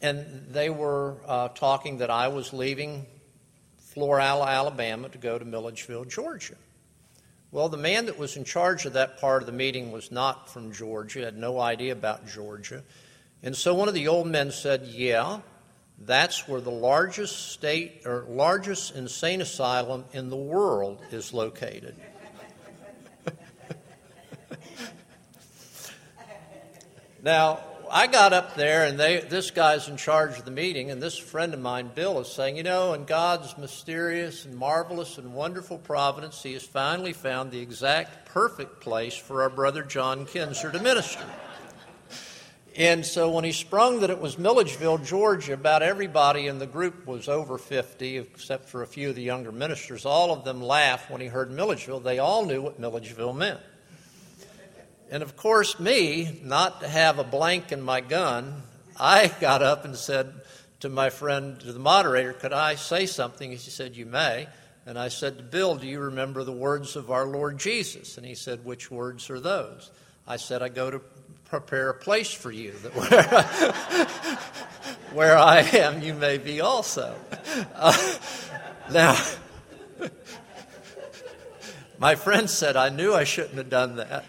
and 0.01 0.47
they 0.51 0.71
were 0.71 1.17
uh, 1.27 1.49
talking 1.49 1.99
that 1.99 2.11
I 2.11 2.29
was 2.29 2.53
leaving 2.53 3.07
Florala, 3.95 4.49
Alabama 4.49 5.09
to 5.09 5.19
go 5.19 5.39
to 5.39 5.45
Milledgeville, 5.45 6.05
Georgia. 6.05 6.55
Well, 7.51 7.69
the 7.69 7.79
man 7.79 8.07
that 8.07 8.19
was 8.19 8.37
in 8.37 8.45
charge 8.45 8.85
of 8.85 8.93
that 8.93 9.19
part 9.21 9.43
of 9.43 9.47
the 9.47 9.53
meeting 9.53 9.91
was 9.91 10.13
not 10.13 10.51
from 10.51 10.73
Georgia, 10.73 11.25
had 11.25 11.37
no 11.37 11.59
idea 11.59 11.93
about 11.93 12.27
Georgia. 12.27 12.83
And 13.43 13.57
so 13.57 13.75
one 13.75 13.89
of 13.89 13.95
the 13.95 14.09
old 14.09 14.27
men 14.27 14.51
said, 14.51 14.83
Yeah, 14.87 15.41
that's 15.99 16.47
where 16.47 16.61
the 16.61 16.71
largest 16.71 17.53
state 17.53 18.03
or 18.05 18.27
largest 18.29 18.95
insane 18.95 19.41
asylum 19.41 20.05
in 20.13 20.29
the 20.29 20.37
world 20.37 21.01
is 21.11 21.33
located. 21.33 21.97
Now, 27.23 27.61
I 27.91 28.07
got 28.07 28.33
up 28.33 28.55
there, 28.55 28.85
and 28.85 29.01
they, 29.01 29.21
this 29.21 29.51
guy's 29.51 29.89
in 29.89 29.97
charge 29.97 30.39
of 30.39 30.45
the 30.45 30.51
meeting, 30.51 30.91
and 30.91 31.03
this 31.03 31.17
friend 31.17 31.55
of 31.55 31.61
mine, 31.61 31.91
Bill, 31.95 32.21
is 32.21 32.29
saying, 32.29 32.57
You 32.57 32.63
know, 32.63 32.93
in 32.93 33.05
God's 33.05 33.57
mysterious 33.57 34.45
and 34.45 34.57
marvelous 34.57 35.17
and 35.17 35.33
wonderful 35.33 35.79
providence, 35.79 36.43
He 36.43 36.53
has 36.53 36.65
finally 36.65 37.13
found 37.13 37.51
the 37.51 37.61
exact 37.61 38.27
perfect 38.27 38.81
place 38.81 39.17
for 39.17 39.43
our 39.43 39.51
brother 39.51 39.83
John 39.83 40.27
Kinzer 40.27 40.71
to 40.71 40.83
minister. 40.83 41.25
And 42.79 43.05
so 43.05 43.31
when 43.31 43.43
he 43.43 43.51
sprung 43.51 44.01
that 44.01 44.11
it 44.11 44.21
was 44.21 44.39
Milledgeville, 44.39 44.99
Georgia, 44.99 45.55
about 45.55 45.83
everybody 45.83 46.47
in 46.47 46.61
the 46.61 46.67
group 46.67 47.09
was 47.09 47.29
over 47.29 47.59
50, 47.59 48.19
except 48.19 48.69
for 48.69 48.83
a 48.83 48.87
few 48.87 49.09
of 49.09 49.17
the 49.17 49.23
younger 49.23 49.51
ministers. 49.51 50.07
All 50.07 50.33
of 50.33 50.45
them 50.45 50.63
laughed 50.63 51.11
when 51.11 51.21
he 51.21 51.27
heard 51.27 51.51
Milledgeville. 51.51 51.99
They 51.99 52.21
all 52.21 52.47
knew 52.47 52.63
what 52.63 52.79
Milledgeville 52.79 53.33
meant. 53.33 53.59
And 55.11 55.23
of 55.23 55.37
course, 55.37 55.81
me, 55.81 56.41
not 56.45 56.81
to 56.81 56.89
have 56.89 57.19
a 57.19 57.25
blank 57.25 57.73
in 57.73 57.81
my 57.81 58.01
gun, 58.01 58.63
I 58.99 59.29
got 59.41 59.63
up 59.63 59.85
and 59.85 59.97
said 59.97 60.33
to 60.81 60.89
my 60.89 61.11
friend, 61.11 61.59
to 61.61 61.73
the 61.73 61.79
moderator, 61.79 62.33
Could 62.33 62.53
I 62.53 62.75
say 62.75 63.07
something? 63.07 63.51
He 63.51 63.57
said, 63.57 63.97
You 63.97 64.07
may. 64.07 64.49
And 64.87 64.99
I 64.99 65.09
said 65.09 65.37
to 65.37 65.43
Bill, 65.43 65.77
Do 65.77 65.87
you 65.87 66.01
remember 66.01 66.45
the 66.45 66.53
words 66.53 66.97
of 66.97 67.11
our 67.11 67.27
Lord 67.27 67.59
Jesus? 67.59 68.17
And 68.17 68.27
he 68.27 68.35
said, 68.35 68.65
Which 68.65 68.91
words 68.91 69.29
are 69.31 69.41
those? 69.41 69.91
I 70.27 70.37
said, 70.37 70.63
I 70.63 70.69
go 70.69 70.91
to 70.91 71.01
prepare 71.47 71.91
a 71.91 71.95
place 71.95 72.33
for 72.33 72.51
you 72.51 72.73
that 72.83 72.95
where, 75.13 75.29
where 75.29 75.39
I 75.39 75.61
am, 75.61 76.03
you 76.03 76.15
may 76.15 76.39
be 76.39 76.61
also. 76.61 77.15
Uh, 77.75 78.19
now, 78.93 79.17
my 81.99 82.15
friend 82.15 82.49
said, 82.49 82.77
I 82.77 82.91
knew 82.91 83.15
I 83.15 83.25
shouldn't 83.25 83.57
have 83.57 83.71
done 83.71 83.97
that. 83.97 84.25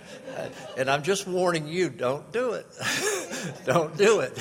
And 0.77 0.89
I'm 0.89 1.03
just 1.03 1.27
warning 1.27 1.67
you, 1.67 1.89
don't 1.89 2.31
do 2.31 2.53
it. 2.53 2.65
don't 3.65 3.95
do 3.97 4.21
it. 4.21 4.37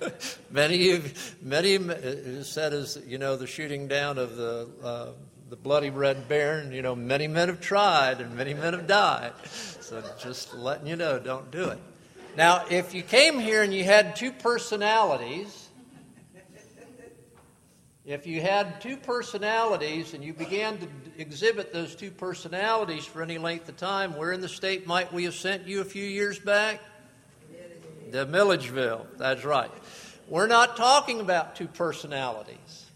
many 0.50 0.90
of 0.92 1.36
many 1.42 1.78
said 2.42 2.72
as 2.72 3.00
you 3.06 3.18
know 3.18 3.36
the 3.36 3.46
shooting 3.46 3.88
down 3.88 4.18
of 4.18 4.36
the 4.36 4.68
uh, 4.82 5.08
the 5.48 5.56
bloody 5.56 5.90
red 5.90 6.28
baron. 6.28 6.72
You 6.72 6.82
know, 6.82 6.94
many 6.94 7.28
men 7.28 7.48
have 7.48 7.60
tried 7.60 8.20
and 8.20 8.34
many 8.36 8.54
men 8.54 8.72
have 8.72 8.86
died. 8.86 9.32
So 9.46 10.02
just 10.20 10.54
letting 10.54 10.86
you 10.86 10.96
know, 10.96 11.18
don't 11.18 11.50
do 11.50 11.68
it. 11.70 11.78
Now, 12.36 12.64
if 12.70 12.94
you 12.94 13.02
came 13.02 13.40
here 13.40 13.62
and 13.62 13.74
you 13.74 13.82
had 13.82 14.14
two 14.14 14.30
personalities, 14.30 15.59
if 18.04 18.26
you 18.26 18.40
had 18.40 18.80
two 18.80 18.96
personalities 18.96 20.14
and 20.14 20.24
you 20.24 20.32
began 20.32 20.78
to 20.78 20.88
exhibit 21.18 21.72
those 21.72 21.94
two 21.94 22.10
personalities 22.10 23.04
for 23.04 23.22
any 23.22 23.38
length 23.38 23.68
of 23.68 23.76
time, 23.76 24.16
where 24.16 24.32
in 24.32 24.40
the 24.40 24.48
state 24.48 24.86
might 24.86 25.12
we 25.12 25.24
have 25.24 25.34
sent 25.34 25.66
you 25.66 25.80
a 25.80 25.84
few 25.84 26.04
years 26.04 26.38
back? 26.38 26.80
To 28.12 28.26
Milledgeville. 28.26 29.06
That's 29.18 29.44
right. 29.44 29.70
We're 30.28 30.48
not 30.48 30.76
talking 30.76 31.20
about 31.20 31.56
two 31.56 31.68
personalities. 31.68 32.86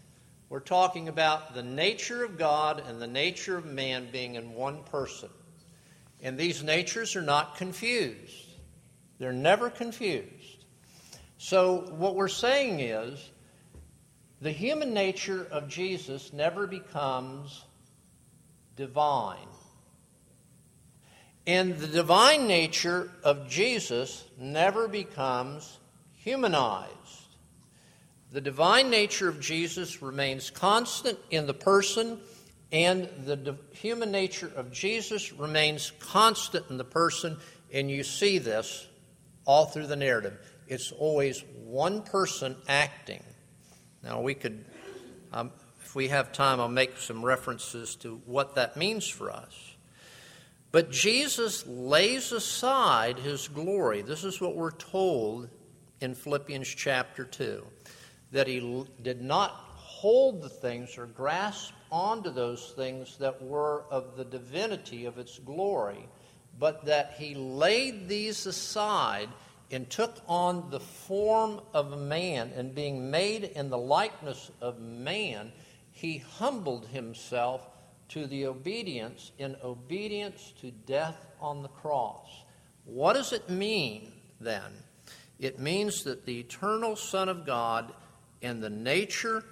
We're 0.49 0.59
talking 0.59 1.07
about 1.07 1.53
the 1.53 1.63
nature 1.63 2.23
of 2.23 2.37
God 2.37 2.83
and 2.87 3.01
the 3.01 3.07
nature 3.07 3.57
of 3.57 3.65
man 3.65 4.07
being 4.11 4.35
in 4.35 4.53
one 4.53 4.83
person. 4.83 5.29
And 6.21 6.37
these 6.37 6.63
natures 6.63 7.15
are 7.15 7.21
not 7.21 7.57
confused, 7.57 8.47
they're 9.19 9.33
never 9.33 9.69
confused. 9.69 10.65
So, 11.37 11.93
what 11.97 12.15
we're 12.15 12.27
saying 12.27 12.79
is 12.79 13.29
the 14.45 14.51
human 14.51 14.93
nature 14.93 15.47
of 15.49 15.67
Jesus 15.67 16.31
never 16.31 16.67
becomes 16.67 17.63
divine. 18.75 19.47
And 21.47 21.75
the 21.79 21.87
divine 21.87 22.45
nature 22.45 23.09
of 23.23 23.49
Jesus 23.49 24.23
never 24.37 24.87
becomes 24.87 25.79
humanized. 26.13 26.91
The 28.33 28.39
divine 28.39 28.91
nature 28.91 29.27
of 29.27 29.39
Jesus 29.39 30.03
remains 30.03 30.51
constant 30.51 31.17
in 31.31 31.47
the 31.47 31.55
person, 31.55 32.19
and 32.71 33.09
the 33.25 33.37
di- 33.37 33.57
human 33.71 34.11
nature 34.11 34.51
of 34.55 34.71
Jesus 34.71 35.33
remains 35.33 35.91
constant 35.99 36.69
in 36.69 36.77
the 36.77 36.83
person, 36.83 37.37
and 37.73 37.89
you 37.89 38.03
see 38.03 38.37
this 38.37 38.85
all 39.43 39.65
through 39.65 39.87
the 39.87 39.95
narrative. 39.95 40.37
It's 40.67 40.91
always 40.91 41.43
one 41.63 42.03
person 42.03 42.55
acting. 42.67 43.23
Now, 44.05 44.21
we 44.21 44.35
could 44.35 44.63
um, 45.33 45.51
if 45.83 45.95
we 45.95 46.07
have 46.07 46.31
time, 46.31 46.59
I'll 46.59 46.69
make 46.69 46.97
some 46.97 47.23
references 47.23 47.95
to 47.97 48.21
what 48.25 48.55
that 48.55 48.77
means 48.77 49.07
for 49.07 49.31
us. 49.31 49.75
But 50.71 50.91
Jesus 50.91 51.65
lays 51.67 52.31
aside 52.31 53.19
his 53.19 53.47
glory. 53.47 54.01
This 54.01 54.23
is 54.23 54.39
what 54.39 54.55
we're 54.55 54.71
told 54.71 55.49
in 56.01 56.15
Philippians 56.15 56.67
chapter 56.67 57.23
2 57.23 57.65
that 58.31 58.47
he 58.47 58.85
did 59.01 59.21
not 59.21 59.51
hold 59.51 60.41
the 60.41 60.49
things 60.49 60.97
or 60.97 61.05
grasp 61.05 61.73
onto 61.91 62.29
those 62.29 62.73
things 62.75 63.17
that 63.17 63.41
were 63.41 63.83
of 63.89 64.17
the 64.17 64.25
divinity 64.25 65.05
of 65.05 65.17
its 65.17 65.39
glory, 65.39 66.07
but 66.59 66.85
that 66.85 67.15
he 67.17 67.35
laid 67.35 68.07
these 68.07 68.45
aside 68.45 69.29
and 69.71 69.89
took 69.89 70.17
on 70.27 70.69
the 70.69 70.79
form 70.79 71.59
of 71.73 71.91
a 71.91 71.97
man, 71.97 72.51
and 72.55 72.75
being 72.75 73.09
made 73.09 73.43
in 73.43 73.69
the 73.69 73.77
likeness 73.77 74.51
of 74.61 74.79
man, 74.79 75.51
he 75.91 76.17
humbled 76.17 76.87
himself 76.87 77.67
to 78.09 78.27
the 78.27 78.45
obedience 78.45 79.31
in 79.37 79.55
obedience 79.63 80.53
to 80.61 80.71
death 80.71 81.25
on 81.41 81.63
the 81.63 81.69
cross. 81.69 82.43
What 82.85 83.13
does 83.13 83.33
it 83.33 83.49
mean 83.49 84.11
then? 84.39 84.71
It 85.39 85.59
means 85.59 86.03
that 86.03 86.25
the 86.25 86.39
eternal 86.39 86.95
Son 86.95 87.29
of 87.29 87.45
God 87.45 87.93
and 88.41 88.61
the 88.61 88.69
nature 88.69 89.43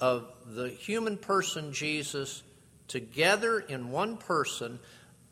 of 0.00 0.32
the 0.46 0.68
human 0.68 1.16
person 1.16 1.72
Jesus 1.72 2.42
together 2.86 3.60
in 3.60 3.90
one 3.90 4.16
person, 4.16 4.78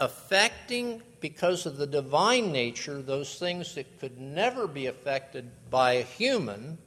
affecting, 0.00 1.02
because 1.20 1.66
of 1.66 1.76
the 1.76 1.86
divine 1.86 2.52
nature, 2.52 3.00
those 3.00 3.38
things 3.38 3.74
that 3.74 4.00
could 4.00 4.18
never 4.18 4.66
be 4.66 4.86
affected 4.86 5.50
by 5.70 5.92
a 5.92 6.02
human, 6.02 6.78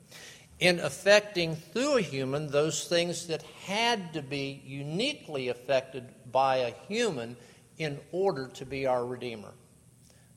in 0.59 0.79
affecting 0.79 1.55
through 1.55 1.97
a 1.97 2.01
human 2.01 2.47
those 2.47 2.87
things 2.87 3.27
that 3.27 3.41
had 3.65 4.13
to 4.13 4.21
be 4.21 4.61
uniquely 4.65 5.47
affected 5.47 6.05
by 6.31 6.57
a 6.57 6.73
human 6.87 7.35
in 7.77 7.97
order 8.11 8.49
to 8.49 8.65
be 8.65 8.85
our 8.85 9.05
Redeemer. 9.05 9.53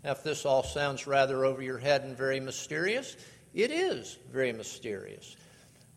Now, 0.04 0.12
if 0.12 0.22
this 0.22 0.46
all 0.46 0.62
sounds 0.62 1.06
rather 1.06 1.44
over 1.44 1.62
your 1.62 1.78
head 1.78 2.02
and 2.02 2.16
very 2.16 2.40
mysterious, 2.40 3.16
it 3.52 3.70
is 3.70 4.18
very 4.32 4.52
mysterious. 4.52 5.36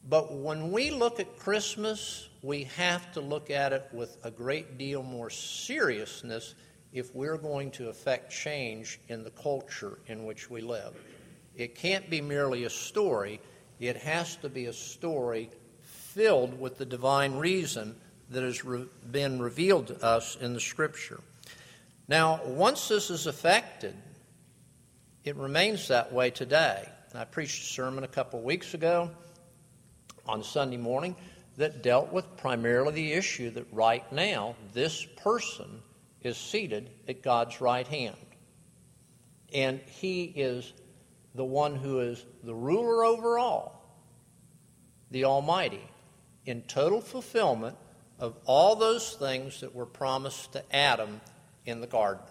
But 0.07 0.33
when 0.33 0.71
we 0.71 0.91
look 0.91 1.19
at 1.19 1.39
Christmas, 1.39 2.27
we 2.41 2.65
have 2.75 3.11
to 3.13 3.21
look 3.21 3.49
at 3.49 3.73
it 3.73 3.87
with 3.91 4.17
a 4.23 4.29
great 4.29 4.77
deal 4.77 5.01
more 5.01 5.31
seriousness 5.31 6.53
if 6.95 7.13
we're 7.13 7.37
going 7.37 7.69
to 7.69 7.89
affect 7.89 8.31
change 8.31 9.01
in 9.09 9.21
the 9.21 9.29
culture 9.31 9.99
in 10.07 10.23
which 10.23 10.49
we 10.49 10.61
live. 10.61 10.95
It 11.53 11.75
can't 11.75 12.09
be 12.09 12.21
merely 12.21 12.63
a 12.63 12.69
story, 12.69 13.41
it 13.81 13.97
has 13.97 14.37
to 14.37 14.49
be 14.49 14.67
a 14.67 14.73
story 14.73 15.49
filled 15.81 16.57
with 16.57 16.77
the 16.77 16.85
divine 16.85 17.35
reason 17.35 17.97
that 18.29 18.43
has 18.43 18.63
re- 18.63 18.87
been 19.11 19.41
revealed 19.41 19.87
to 19.87 20.01
us 20.01 20.37
in 20.39 20.53
the 20.53 20.59
Scripture. 20.61 21.19
Now, 22.07 22.39
once 22.45 22.87
this 22.87 23.09
is 23.09 23.27
affected, 23.27 23.93
it 25.25 25.35
remains 25.35 25.89
that 25.89 26.13
way 26.13 26.29
today. 26.29 26.87
I 27.13 27.25
preached 27.25 27.61
a 27.61 27.65
sermon 27.65 28.05
a 28.05 28.09
couple 28.09 28.39
of 28.39 28.45
weeks 28.45 28.73
ago 28.73 29.11
on 30.25 30.43
Sunday 30.43 30.77
morning 30.77 31.17
that 31.57 31.83
dealt 31.83 32.13
with 32.13 32.37
primarily 32.37 32.93
the 32.93 33.13
issue 33.13 33.49
that 33.51 33.65
right 33.73 34.09
now 34.13 34.55
this 34.73 35.05
person 35.17 35.81
is 36.25 36.37
seated 36.37 36.89
at 37.07 37.21
God's 37.21 37.61
right 37.61 37.87
hand. 37.87 38.15
And 39.53 39.79
he 39.85 40.23
is 40.23 40.73
the 41.35 41.45
one 41.45 41.75
who 41.75 41.99
is 41.99 42.25
the 42.43 42.55
ruler 42.55 43.03
over 43.03 43.37
all, 43.37 43.99
the 45.11 45.25
Almighty, 45.25 45.87
in 46.45 46.61
total 46.63 47.01
fulfillment 47.01 47.77
of 48.19 48.35
all 48.45 48.75
those 48.75 49.13
things 49.13 49.61
that 49.61 49.75
were 49.75 49.85
promised 49.85 50.53
to 50.53 50.75
Adam 50.75 51.21
in 51.65 51.81
the 51.81 51.87
garden. 51.87 52.23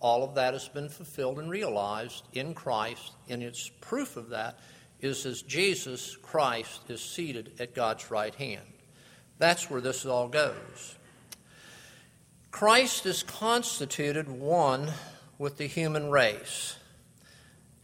All 0.00 0.24
of 0.24 0.34
that 0.34 0.54
has 0.54 0.68
been 0.68 0.88
fulfilled 0.88 1.38
and 1.38 1.50
realized 1.50 2.24
in 2.32 2.54
Christ, 2.54 3.12
and 3.28 3.42
its 3.42 3.70
proof 3.80 4.16
of 4.16 4.30
that 4.30 4.58
is 5.00 5.26
as 5.26 5.42
Jesus 5.42 6.16
Christ 6.16 6.88
is 6.88 7.00
seated 7.00 7.52
at 7.60 7.74
God's 7.74 8.10
right 8.10 8.34
hand. 8.34 8.66
That's 9.38 9.70
where 9.70 9.80
this 9.80 10.06
all 10.06 10.28
goes. 10.28 10.96
Christ 12.52 13.06
is 13.06 13.22
constituted 13.22 14.28
one 14.28 14.92
with 15.38 15.56
the 15.56 15.66
human 15.66 16.10
race. 16.10 16.76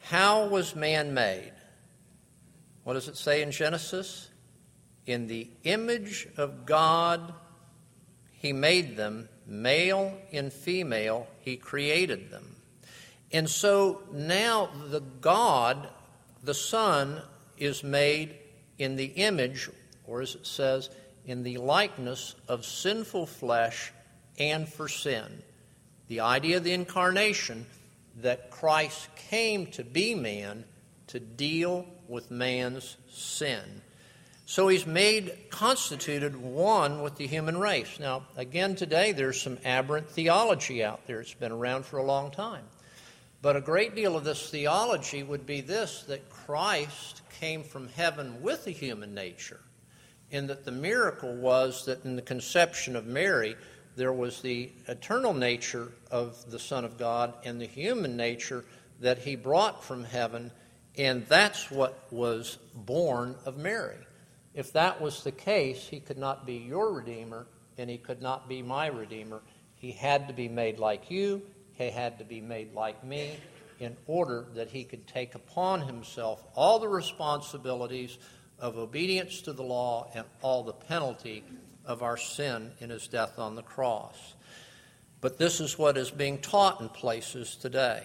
How 0.02 0.46
was 0.46 0.76
man 0.76 1.14
made? 1.14 1.52
What 2.84 2.92
does 2.92 3.08
it 3.08 3.16
say 3.16 3.42
in 3.42 3.50
Genesis? 3.50 4.28
In 5.06 5.26
the 5.26 5.48
image 5.64 6.28
of 6.36 6.66
God, 6.66 7.32
he 8.30 8.52
made 8.52 8.96
them, 8.96 9.30
male 9.46 10.14
and 10.32 10.52
female, 10.52 11.26
he 11.40 11.56
created 11.56 12.30
them. 12.30 12.54
And 13.32 13.48
so 13.48 14.02
now 14.12 14.68
the 14.90 15.00
God, 15.00 15.88
the 16.44 16.54
Son, 16.54 17.22
is 17.56 17.82
made 17.82 18.36
in 18.78 18.96
the 18.96 19.06
image, 19.06 19.70
or 20.06 20.20
as 20.20 20.34
it 20.34 20.46
says, 20.46 20.90
in 21.24 21.42
the 21.42 21.56
likeness 21.56 22.34
of 22.46 22.66
sinful 22.66 23.26
flesh 23.26 23.92
and 24.38 24.68
for 24.68 24.88
sin. 24.88 25.42
The 26.08 26.20
idea 26.20 26.56
of 26.56 26.64
the 26.64 26.72
incarnation 26.72 27.66
that 28.22 28.50
Christ 28.50 29.08
came 29.30 29.66
to 29.72 29.84
be 29.84 30.14
man 30.14 30.64
to 31.08 31.20
deal 31.20 31.86
with 32.08 32.30
man's 32.30 32.96
sin. 33.10 33.82
So 34.46 34.68
he's 34.68 34.86
made, 34.86 35.50
constituted 35.50 36.34
one 36.34 37.02
with 37.02 37.16
the 37.16 37.26
human 37.26 37.58
race. 37.58 38.00
Now, 38.00 38.22
again, 38.36 38.76
today 38.76 39.12
there's 39.12 39.40
some 39.40 39.58
aberrant 39.64 40.08
theology 40.08 40.82
out 40.82 41.06
there. 41.06 41.20
It's 41.20 41.34
been 41.34 41.52
around 41.52 41.84
for 41.84 41.98
a 41.98 42.02
long 42.02 42.30
time. 42.30 42.64
But 43.40 43.56
a 43.56 43.60
great 43.60 43.94
deal 43.94 44.16
of 44.16 44.24
this 44.24 44.48
theology 44.50 45.22
would 45.22 45.46
be 45.46 45.60
this 45.60 46.02
that 46.08 46.30
Christ 46.30 47.20
came 47.40 47.62
from 47.62 47.88
heaven 47.88 48.42
with 48.42 48.66
a 48.66 48.70
human 48.70 49.14
nature, 49.14 49.60
and 50.32 50.48
that 50.48 50.64
the 50.64 50.72
miracle 50.72 51.36
was 51.36 51.84
that 51.84 52.04
in 52.04 52.16
the 52.16 52.22
conception 52.22 52.96
of 52.96 53.06
Mary, 53.06 53.54
there 53.98 54.12
was 54.12 54.40
the 54.40 54.70
eternal 54.86 55.34
nature 55.34 55.88
of 56.10 56.50
the 56.50 56.58
Son 56.58 56.84
of 56.84 56.96
God 56.96 57.34
and 57.44 57.60
the 57.60 57.66
human 57.66 58.16
nature 58.16 58.64
that 59.00 59.18
he 59.18 59.34
brought 59.34 59.82
from 59.82 60.04
heaven, 60.04 60.52
and 60.96 61.26
that's 61.26 61.68
what 61.70 62.06
was 62.12 62.58
born 62.74 63.34
of 63.44 63.58
Mary. 63.58 63.96
If 64.54 64.72
that 64.72 65.00
was 65.00 65.24
the 65.24 65.32
case, 65.32 65.86
he 65.88 65.98
could 65.98 66.16
not 66.16 66.46
be 66.46 66.54
your 66.54 66.92
Redeemer 66.92 67.46
and 67.76 67.90
he 67.90 67.98
could 67.98 68.22
not 68.22 68.48
be 68.48 68.62
my 68.62 68.86
Redeemer. 68.86 69.40
He 69.74 69.92
had 69.92 70.28
to 70.28 70.34
be 70.34 70.48
made 70.48 70.78
like 70.78 71.10
you, 71.10 71.42
he 71.72 71.90
had 71.90 72.18
to 72.18 72.24
be 72.24 72.40
made 72.40 72.74
like 72.74 73.04
me 73.04 73.36
in 73.80 73.96
order 74.06 74.46
that 74.54 74.68
he 74.68 74.84
could 74.84 75.06
take 75.06 75.34
upon 75.34 75.80
himself 75.80 76.44
all 76.54 76.78
the 76.78 76.88
responsibilities 76.88 78.18
of 78.58 78.78
obedience 78.78 79.40
to 79.42 79.52
the 79.52 79.62
law 79.62 80.08
and 80.14 80.24
all 80.40 80.64
the 80.64 80.72
penalty 80.72 81.44
of 81.88 82.02
our 82.02 82.16
sin 82.16 82.70
in 82.78 82.90
his 82.90 83.08
death 83.08 83.38
on 83.38 83.56
the 83.56 83.62
cross. 83.62 84.34
But 85.20 85.38
this 85.38 85.60
is 85.60 85.76
what 85.76 85.96
is 85.96 86.12
being 86.12 86.38
taught 86.38 86.80
in 86.80 86.88
places 86.88 87.56
today. 87.56 88.04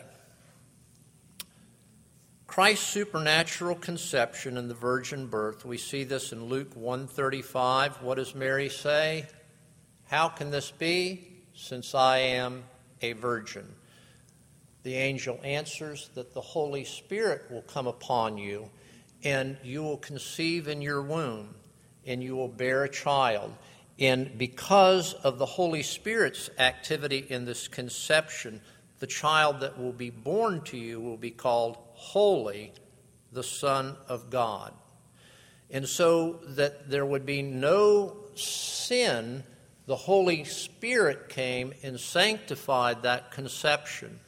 Christ's 2.48 2.88
supernatural 2.88 3.76
conception 3.76 4.58
and 4.58 4.70
the 4.70 4.76
virgin 4.76 5.28
birth. 5.28 5.66
We 5.66 5.78
see 5.78 6.04
this 6.04 6.32
in 6.32 6.46
Luke 6.46 6.76
135. 6.76 8.02
What 8.02 8.16
does 8.16 8.34
Mary 8.34 8.70
say? 8.70 9.26
How 10.08 10.30
can 10.30 10.52
this 10.52 10.72
be 10.72 11.28
since 11.56 11.96
I 11.96 12.18
am 12.20 12.64
a 13.02 13.14
virgin? 13.14 13.68
The 14.84 14.96
angel 14.96 15.40
answers 15.44 16.10
that 16.14 16.34
the 16.34 16.42
Holy 16.42 16.84
Spirit 16.84 17.50
will 17.50 17.64
come 17.64 17.88
upon 17.88 18.38
you 18.38 18.70
and 19.24 19.58
you 19.64 19.82
will 19.82 19.98
conceive 19.98 20.68
in 20.68 20.82
your 20.82 21.02
womb 21.02 21.56
and 22.06 22.22
you 22.22 22.36
will 22.36 22.50
bear 22.50 22.84
a 22.84 22.90
child. 22.90 23.52
And 24.00 24.38
because 24.38 25.14
of 25.14 25.38
the 25.38 25.46
Holy 25.46 25.84
Spirit's 25.84 26.50
activity 26.58 27.26
in 27.30 27.46
this 27.46 27.68
conception, 27.68 28.62
the 29.00 29.08
child 29.08 29.60
that 29.60 29.80
will 29.80 29.94
be 29.94 30.10
born 30.10 30.62
to 30.62 30.78
you 30.78 31.00
will 31.00 31.18
be 31.18 31.32
called 31.32 31.78
holy, 31.94 32.74
the 33.32 33.44
Son 33.44 33.96
of 34.08 34.30
God. 34.30 34.74
And 35.70 35.88
so 35.88 36.40
that 36.50 36.90
there 36.90 37.06
would 37.06 37.26
be 37.26 37.42
no 37.42 38.16
sin, 38.36 39.44
the 39.86 39.96
Holy 39.96 40.44
Spirit 40.44 41.30
came 41.30 41.74
and 41.84 42.00
sanctified 42.00 43.04
that 43.04 43.32
conception. 43.32 44.20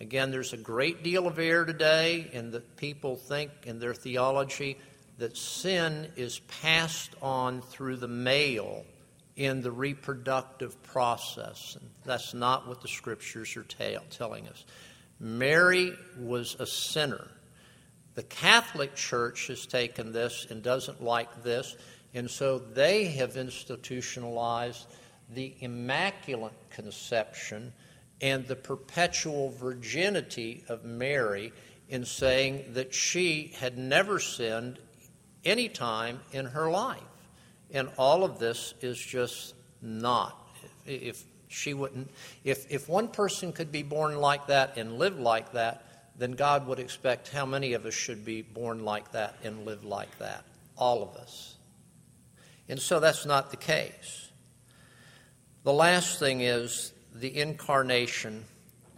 Again, 0.00 0.30
there's 0.30 0.52
a 0.52 0.58
great 0.58 1.02
deal 1.02 1.26
of 1.26 1.38
error 1.38 1.66
today 1.66 2.30
in 2.32 2.50
that 2.52 2.76
people 2.76 3.16
think 3.16 3.50
in 3.64 3.78
their 3.78 3.94
theology 3.94 4.78
that 5.18 5.36
sin 5.36 6.10
is 6.16 6.40
passed 6.40 7.10
on 7.22 7.62
through 7.62 7.96
the 7.96 8.08
male 8.08 8.84
in 9.36 9.62
the 9.62 9.70
reproductive 9.70 10.80
process. 10.82 11.76
And 11.80 11.90
that's 12.04 12.34
not 12.34 12.68
what 12.68 12.82
the 12.82 12.88
scriptures 12.88 13.56
are 13.56 13.66
telling 14.10 14.48
us. 14.48 14.64
Mary 15.18 15.92
was 16.18 16.56
a 16.58 16.66
sinner. 16.66 17.28
The 18.14 18.22
Catholic 18.22 18.94
Church 18.94 19.48
has 19.48 19.66
taken 19.66 20.12
this 20.12 20.46
and 20.50 20.62
doesn't 20.62 21.02
like 21.02 21.42
this, 21.42 21.76
and 22.14 22.30
so 22.30 22.58
they 22.58 23.06
have 23.06 23.36
institutionalized 23.36 24.86
the 25.30 25.54
Immaculate 25.60 26.52
Conception 26.70 27.72
and 28.20 28.46
the 28.46 28.54
perpetual 28.54 29.50
virginity 29.50 30.64
of 30.68 30.84
Mary 30.84 31.52
in 31.88 32.04
saying 32.04 32.64
that 32.74 32.94
she 32.94 33.52
had 33.58 33.76
never 33.76 34.20
sinned 34.20 34.78
any 35.44 35.68
time 35.68 36.20
in 36.32 36.46
her 36.46 36.70
life. 36.70 37.02
And 37.72 37.88
all 37.98 38.24
of 38.24 38.38
this 38.38 38.74
is 38.80 38.98
just 38.98 39.54
not. 39.82 40.38
If 40.86 41.24
she 41.48 41.74
wouldn't. 41.74 42.10
If, 42.42 42.70
if 42.70 42.88
one 42.88 43.08
person 43.08 43.52
could 43.52 43.72
be 43.72 43.82
born 43.82 44.16
like 44.16 44.48
that 44.48 44.76
and 44.76 44.98
live 44.98 45.18
like 45.18 45.52
that, 45.52 45.84
then 46.16 46.32
God 46.32 46.66
would 46.66 46.78
expect 46.78 47.28
how 47.28 47.46
many 47.46 47.72
of 47.72 47.86
us 47.86 47.94
should 47.94 48.24
be 48.24 48.42
born 48.42 48.84
like 48.84 49.12
that 49.12 49.36
and 49.42 49.64
live 49.64 49.84
like 49.84 50.18
that? 50.18 50.44
All 50.76 51.02
of 51.02 51.16
us. 51.16 51.56
And 52.68 52.80
so 52.80 53.00
that's 53.00 53.26
not 53.26 53.50
the 53.50 53.56
case. 53.56 54.30
The 55.64 55.72
last 55.72 56.18
thing 56.18 56.40
is 56.40 56.92
the 57.14 57.36
incarnation 57.38 58.44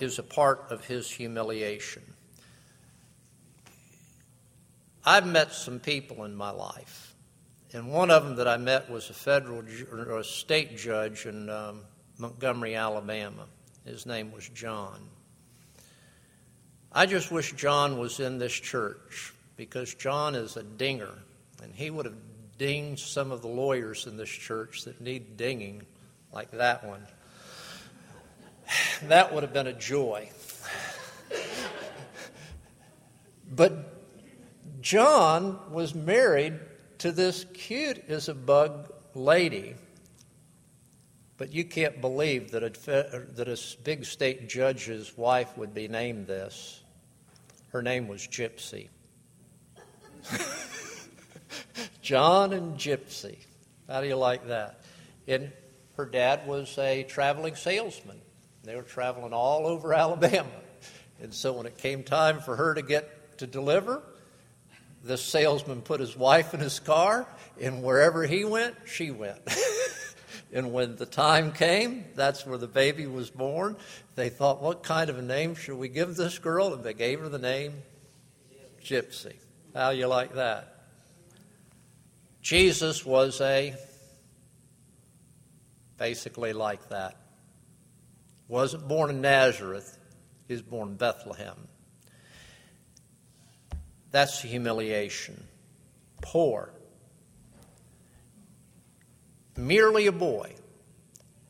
is 0.01 0.19
a 0.19 0.23
part 0.23 0.65
of 0.71 0.85
his 0.85 1.11
humiliation. 1.11 2.03
I've 5.05 5.27
met 5.27 5.53
some 5.53 5.79
people 5.79 6.25
in 6.25 6.35
my 6.35 6.51
life, 6.51 7.15
and 7.73 7.93
one 7.93 8.11
of 8.11 8.25
them 8.25 8.37
that 8.37 8.47
I 8.47 8.57
met 8.57 8.91
was 8.91 9.11
a 9.11 9.15
federal 9.15 9.63
or 9.91 10.19
a 10.19 10.25
state 10.25 10.77
judge 10.77 11.27
in 11.27 11.51
um, 11.51 11.83
Montgomery, 12.19 12.75
Alabama. 12.75 13.47
His 13.85 14.07
name 14.07 14.33
was 14.33 14.49
John. 14.49 15.01
I 16.93 17.07
just 17.07 17.31
wish 17.31 17.53
John 17.53 17.99
was 17.99 18.21
in 18.21 18.39
this 18.39 18.53
church 18.53 19.35
because 19.57 19.95
John 19.95 20.35
is 20.35 20.57
a 20.57 20.63
dinger, 20.63 21.13
and 21.63 21.75
he 21.75 21.91
would 21.91 22.07
have 22.07 22.17
dinged 22.57 23.07
some 23.07 23.33
of 23.33 23.43
the 23.43 23.49
lawyers 23.49 24.07
in 24.07 24.17
this 24.17 24.31
church 24.31 24.85
that 24.85 25.01
need 25.01 25.37
dinging, 25.37 25.83
like 26.33 26.51
that 26.53 26.85
one. 26.85 27.03
That 29.05 29.35
would 29.35 29.43
have 29.43 29.53
been 29.53 29.67
a 29.67 29.73
joy. 29.73 30.31
but 33.51 33.95
John 34.81 35.59
was 35.71 35.95
married 35.95 36.59
to 37.07 37.13
this 37.13 37.47
cute 37.55 38.03
as 38.09 38.29
a 38.29 38.35
bug 38.35 38.93
lady 39.15 39.77
But 41.37 41.53
you 41.53 41.65
can't 41.65 42.01
believe 42.01 42.51
that 42.51 42.65
a, 42.65 42.71
that 43.35 43.49
a 43.49 43.57
big 43.85 44.05
state 44.05 44.49
judge's 44.49 45.17
wife 45.17 45.57
would 45.57 45.73
be 45.73 45.87
named 45.87 46.27
this. 46.27 46.83
Her 47.69 47.81
name 47.81 48.09
was 48.09 48.27
Gypsy. 48.27 48.89
John 52.03 52.53
and 52.53 52.77
Gypsy. 52.77 53.37
How 53.89 54.01
do 54.01 54.09
you 54.09 54.17
like 54.17 54.49
that? 54.49 54.81
And 55.29 55.53
her 55.97 56.07
dad 56.07 56.45
was 56.49 56.77
a 56.77 57.05
traveling 57.05 57.55
salesman. 57.55 58.21
They 58.65 58.75
were 58.75 58.83
traveling 58.83 59.33
all 59.33 59.69
over 59.69 59.95
Alabama. 60.05 60.49
And 61.23 61.33
so 61.33 61.53
when 61.53 61.67
it 61.67 61.79
came 61.79 62.03
time 62.03 62.41
for 62.41 62.57
her 62.57 62.75
to 62.75 62.83
get 62.83 63.39
to 63.39 63.47
deliver, 63.47 64.03
this 65.07 65.23
salesman 65.23 65.83
put 65.83 66.01
his 66.01 66.17
wife 66.17 66.55
in 66.55 66.61
his 66.61 66.81
car, 66.81 67.27
and 67.61 67.83
wherever 67.83 68.25
he 68.25 68.45
went, 68.45 68.75
she 68.85 69.11
went. 69.11 69.41
and 70.53 70.73
when 70.73 70.97
the 70.97 71.07
time 71.07 71.53
came, 71.53 72.05
that's 72.15 72.47
where 72.47 72.59
the 72.59 72.67
baby 72.67 73.07
was 73.07 73.31
born. 73.31 73.77
They 74.15 74.29
thought, 74.29 74.63
what 74.63 74.83
kind 74.83 75.11
of 75.11 75.19
a 75.19 75.23
name 75.23 75.55
should 75.55 75.79
we 75.79 75.89
give 75.89 76.17
this 76.17 76.39
girl? 76.39 76.75
And 76.75 76.83
they 76.83 76.95
gave 76.95 77.21
her 77.21 77.29
the 77.29 77.39
name 77.39 77.75
Gypsy. 78.83 79.35
How 79.75 79.91
you 79.91 80.07
like 80.07 80.35
that? 80.35 80.73
Jesus 82.41 83.05
was 83.05 83.41
a 83.41 83.75
basically 85.99 86.53
like 86.53 86.89
that. 86.91 87.17
Wasn't 88.49 88.87
born 88.87 89.11
in 89.11 89.21
Nazareth, 89.21 89.99
he 90.47 90.55
was 90.55 90.63
born 90.63 90.91
in 90.91 90.95
Bethlehem. 90.97 91.69
That's 94.11 94.41
humiliation. 94.41 95.47
Poor. 96.23 96.71
Merely 99.57 100.07
a 100.07 100.13
boy. 100.13 100.55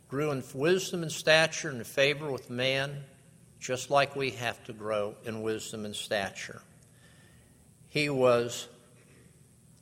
Grew 0.09 0.30
in 0.30 0.42
wisdom 0.54 1.02
and 1.02 1.11
stature 1.11 1.68
and 1.68 1.84
favor 1.84 2.30
with 2.30 2.48
man, 2.48 3.04
just 3.59 3.90
like 3.90 4.14
we 4.14 4.30
have 4.30 4.62
to 4.64 4.72
grow 4.72 5.16
in 5.24 5.42
wisdom 5.42 5.84
and 5.84 5.94
stature. 5.94 6.62
He 7.88 8.09
was 8.09 8.68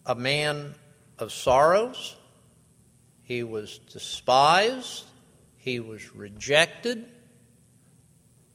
a 0.07 0.14
man 0.14 0.75
of 1.18 1.33
sorrows. 1.33 2.16
He 3.22 3.43
was 3.43 3.79
despised. 3.79 5.05
He 5.57 5.81
was 5.81 6.14
rejected, 6.14 7.07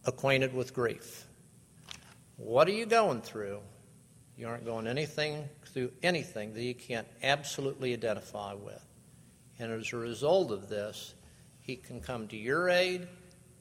acquainted 0.06 0.54
with 0.54 0.74
grief. 0.74 1.26
What 2.38 2.68
are 2.68 2.74
you 2.74 2.86
going 2.86 3.22
through? 3.22 3.60
You 4.40 4.48
aren't 4.48 4.64
going 4.64 4.88
anything 4.88 5.50
through 5.66 5.92
anything 6.02 6.54
that 6.54 6.64
you 6.64 6.74
can't 6.74 7.08
absolutely 7.24 7.92
identify 7.92 8.54
with. 8.54 8.82
And 9.60 9.70
as 9.70 9.92
a 9.92 9.98
result 9.98 10.52
of 10.52 10.70
this, 10.70 11.14
he 11.60 11.76
can 11.76 12.00
come 12.00 12.26
to 12.30 12.38
your 12.38 12.70
aid 12.70 13.06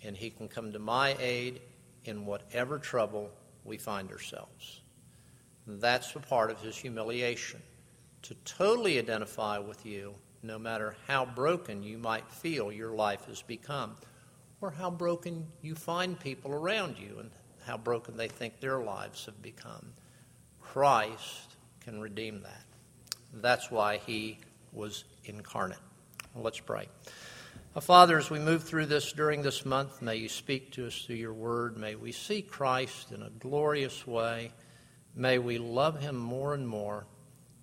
and 0.05 0.16
he 0.16 0.31
can 0.31 0.47
come 0.47 0.70
to 0.72 0.79
my 0.79 1.16
aid 1.18 1.62
in 2.05 2.24
whatever 2.24 2.79
trouble 2.79 3.29
we 3.64 3.76
find 3.76 4.12
ourselves. 4.12 4.83
That's 5.66 6.14
a 6.14 6.20
part 6.20 6.53
of 6.53 6.61
his 6.61 6.76
humiliation. 6.76 7.61
To 8.22 8.35
totally 8.45 9.01
identify 9.01 9.59
with 9.59 9.85
you, 9.85 10.14
no 10.45 10.61
matter 10.61 10.95
how 11.09 11.24
broken 11.26 11.83
you 11.83 11.99
might 11.99 12.31
feel 12.31 12.70
your 12.70 12.95
life 12.95 13.24
has 13.26 13.43
become, 13.43 13.97
or 14.61 14.70
how 14.70 14.93
broken 14.93 15.49
you 15.61 15.74
find 15.74 16.20
people 16.20 16.53
around 16.53 16.99
you 17.01 17.18
and 17.18 17.33
how 17.66 17.76
broken 17.76 18.16
they 18.16 18.29
think 18.29 18.61
their 18.61 18.81
lives 18.81 19.26
have 19.26 19.43
become. 19.43 19.93
Christ 20.72 21.56
can 21.80 22.00
redeem 22.00 22.42
that. 22.42 22.62
That's 23.34 23.70
why 23.70 23.98
he 24.06 24.38
was 24.72 25.04
incarnate. 25.24 25.78
let's 26.34 26.60
pray. 26.60 26.88
Father, 27.80 28.18
as 28.18 28.28
we 28.28 28.38
move 28.38 28.64
through 28.64 28.86
this 28.86 29.12
during 29.12 29.42
this 29.42 29.64
month, 29.64 30.02
may 30.02 30.16
you 30.16 30.28
speak 30.28 30.72
to 30.72 30.86
us 30.86 31.04
through 31.04 31.16
your 31.16 31.32
word. 31.32 31.76
May 31.76 31.94
we 31.94 32.12
see 32.12 32.42
Christ 32.42 33.12
in 33.12 33.22
a 33.22 33.30
glorious 33.30 34.06
way. 34.06 34.50
May 35.14 35.38
we 35.38 35.58
love 35.58 36.00
him 36.00 36.16
more 36.16 36.54
and 36.54 36.66
more 36.66 37.06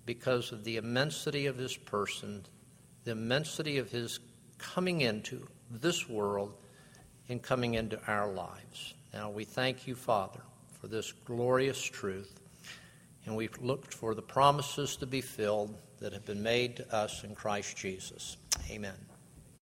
because 0.06 0.52
of 0.52 0.64
the 0.64 0.76
immensity 0.76 1.46
of 1.46 1.56
his 1.56 1.76
person, 1.76 2.44
the 3.04 3.12
immensity 3.12 3.78
of 3.78 3.90
his 3.90 4.20
coming 4.58 5.02
into 5.02 5.46
this 5.70 6.08
world 6.08 6.54
and 7.28 7.42
coming 7.42 7.74
into 7.74 8.00
our 8.06 8.32
lives. 8.32 8.94
Now 9.12 9.30
we 9.30 9.44
thank 9.44 9.86
you, 9.86 9.94
Father, 9.94 10.40
for 10.80 10.88
this 10.88 11.12
glorious 11.12 11.80
truth, 11.80 12.35
and 13.26 13.36
we've 13.36 13.58
looked 13.60 13.92
for 13.92 14.14
the 14.14 14.22
promises 14.22 14.96
to 14.96 15.06
be 15.06 15.20
filled 15.20 15.74
that 15.98 16.12
have 16.12 16.24
been 16.24 16.42
made 16.42 16.76
to 16.76 16.94
us 16.94 17.24
in 17.24 17.34
Christ 17.34 17.76
Jesus. 17.76 18.36
Amen. 18.70 19.05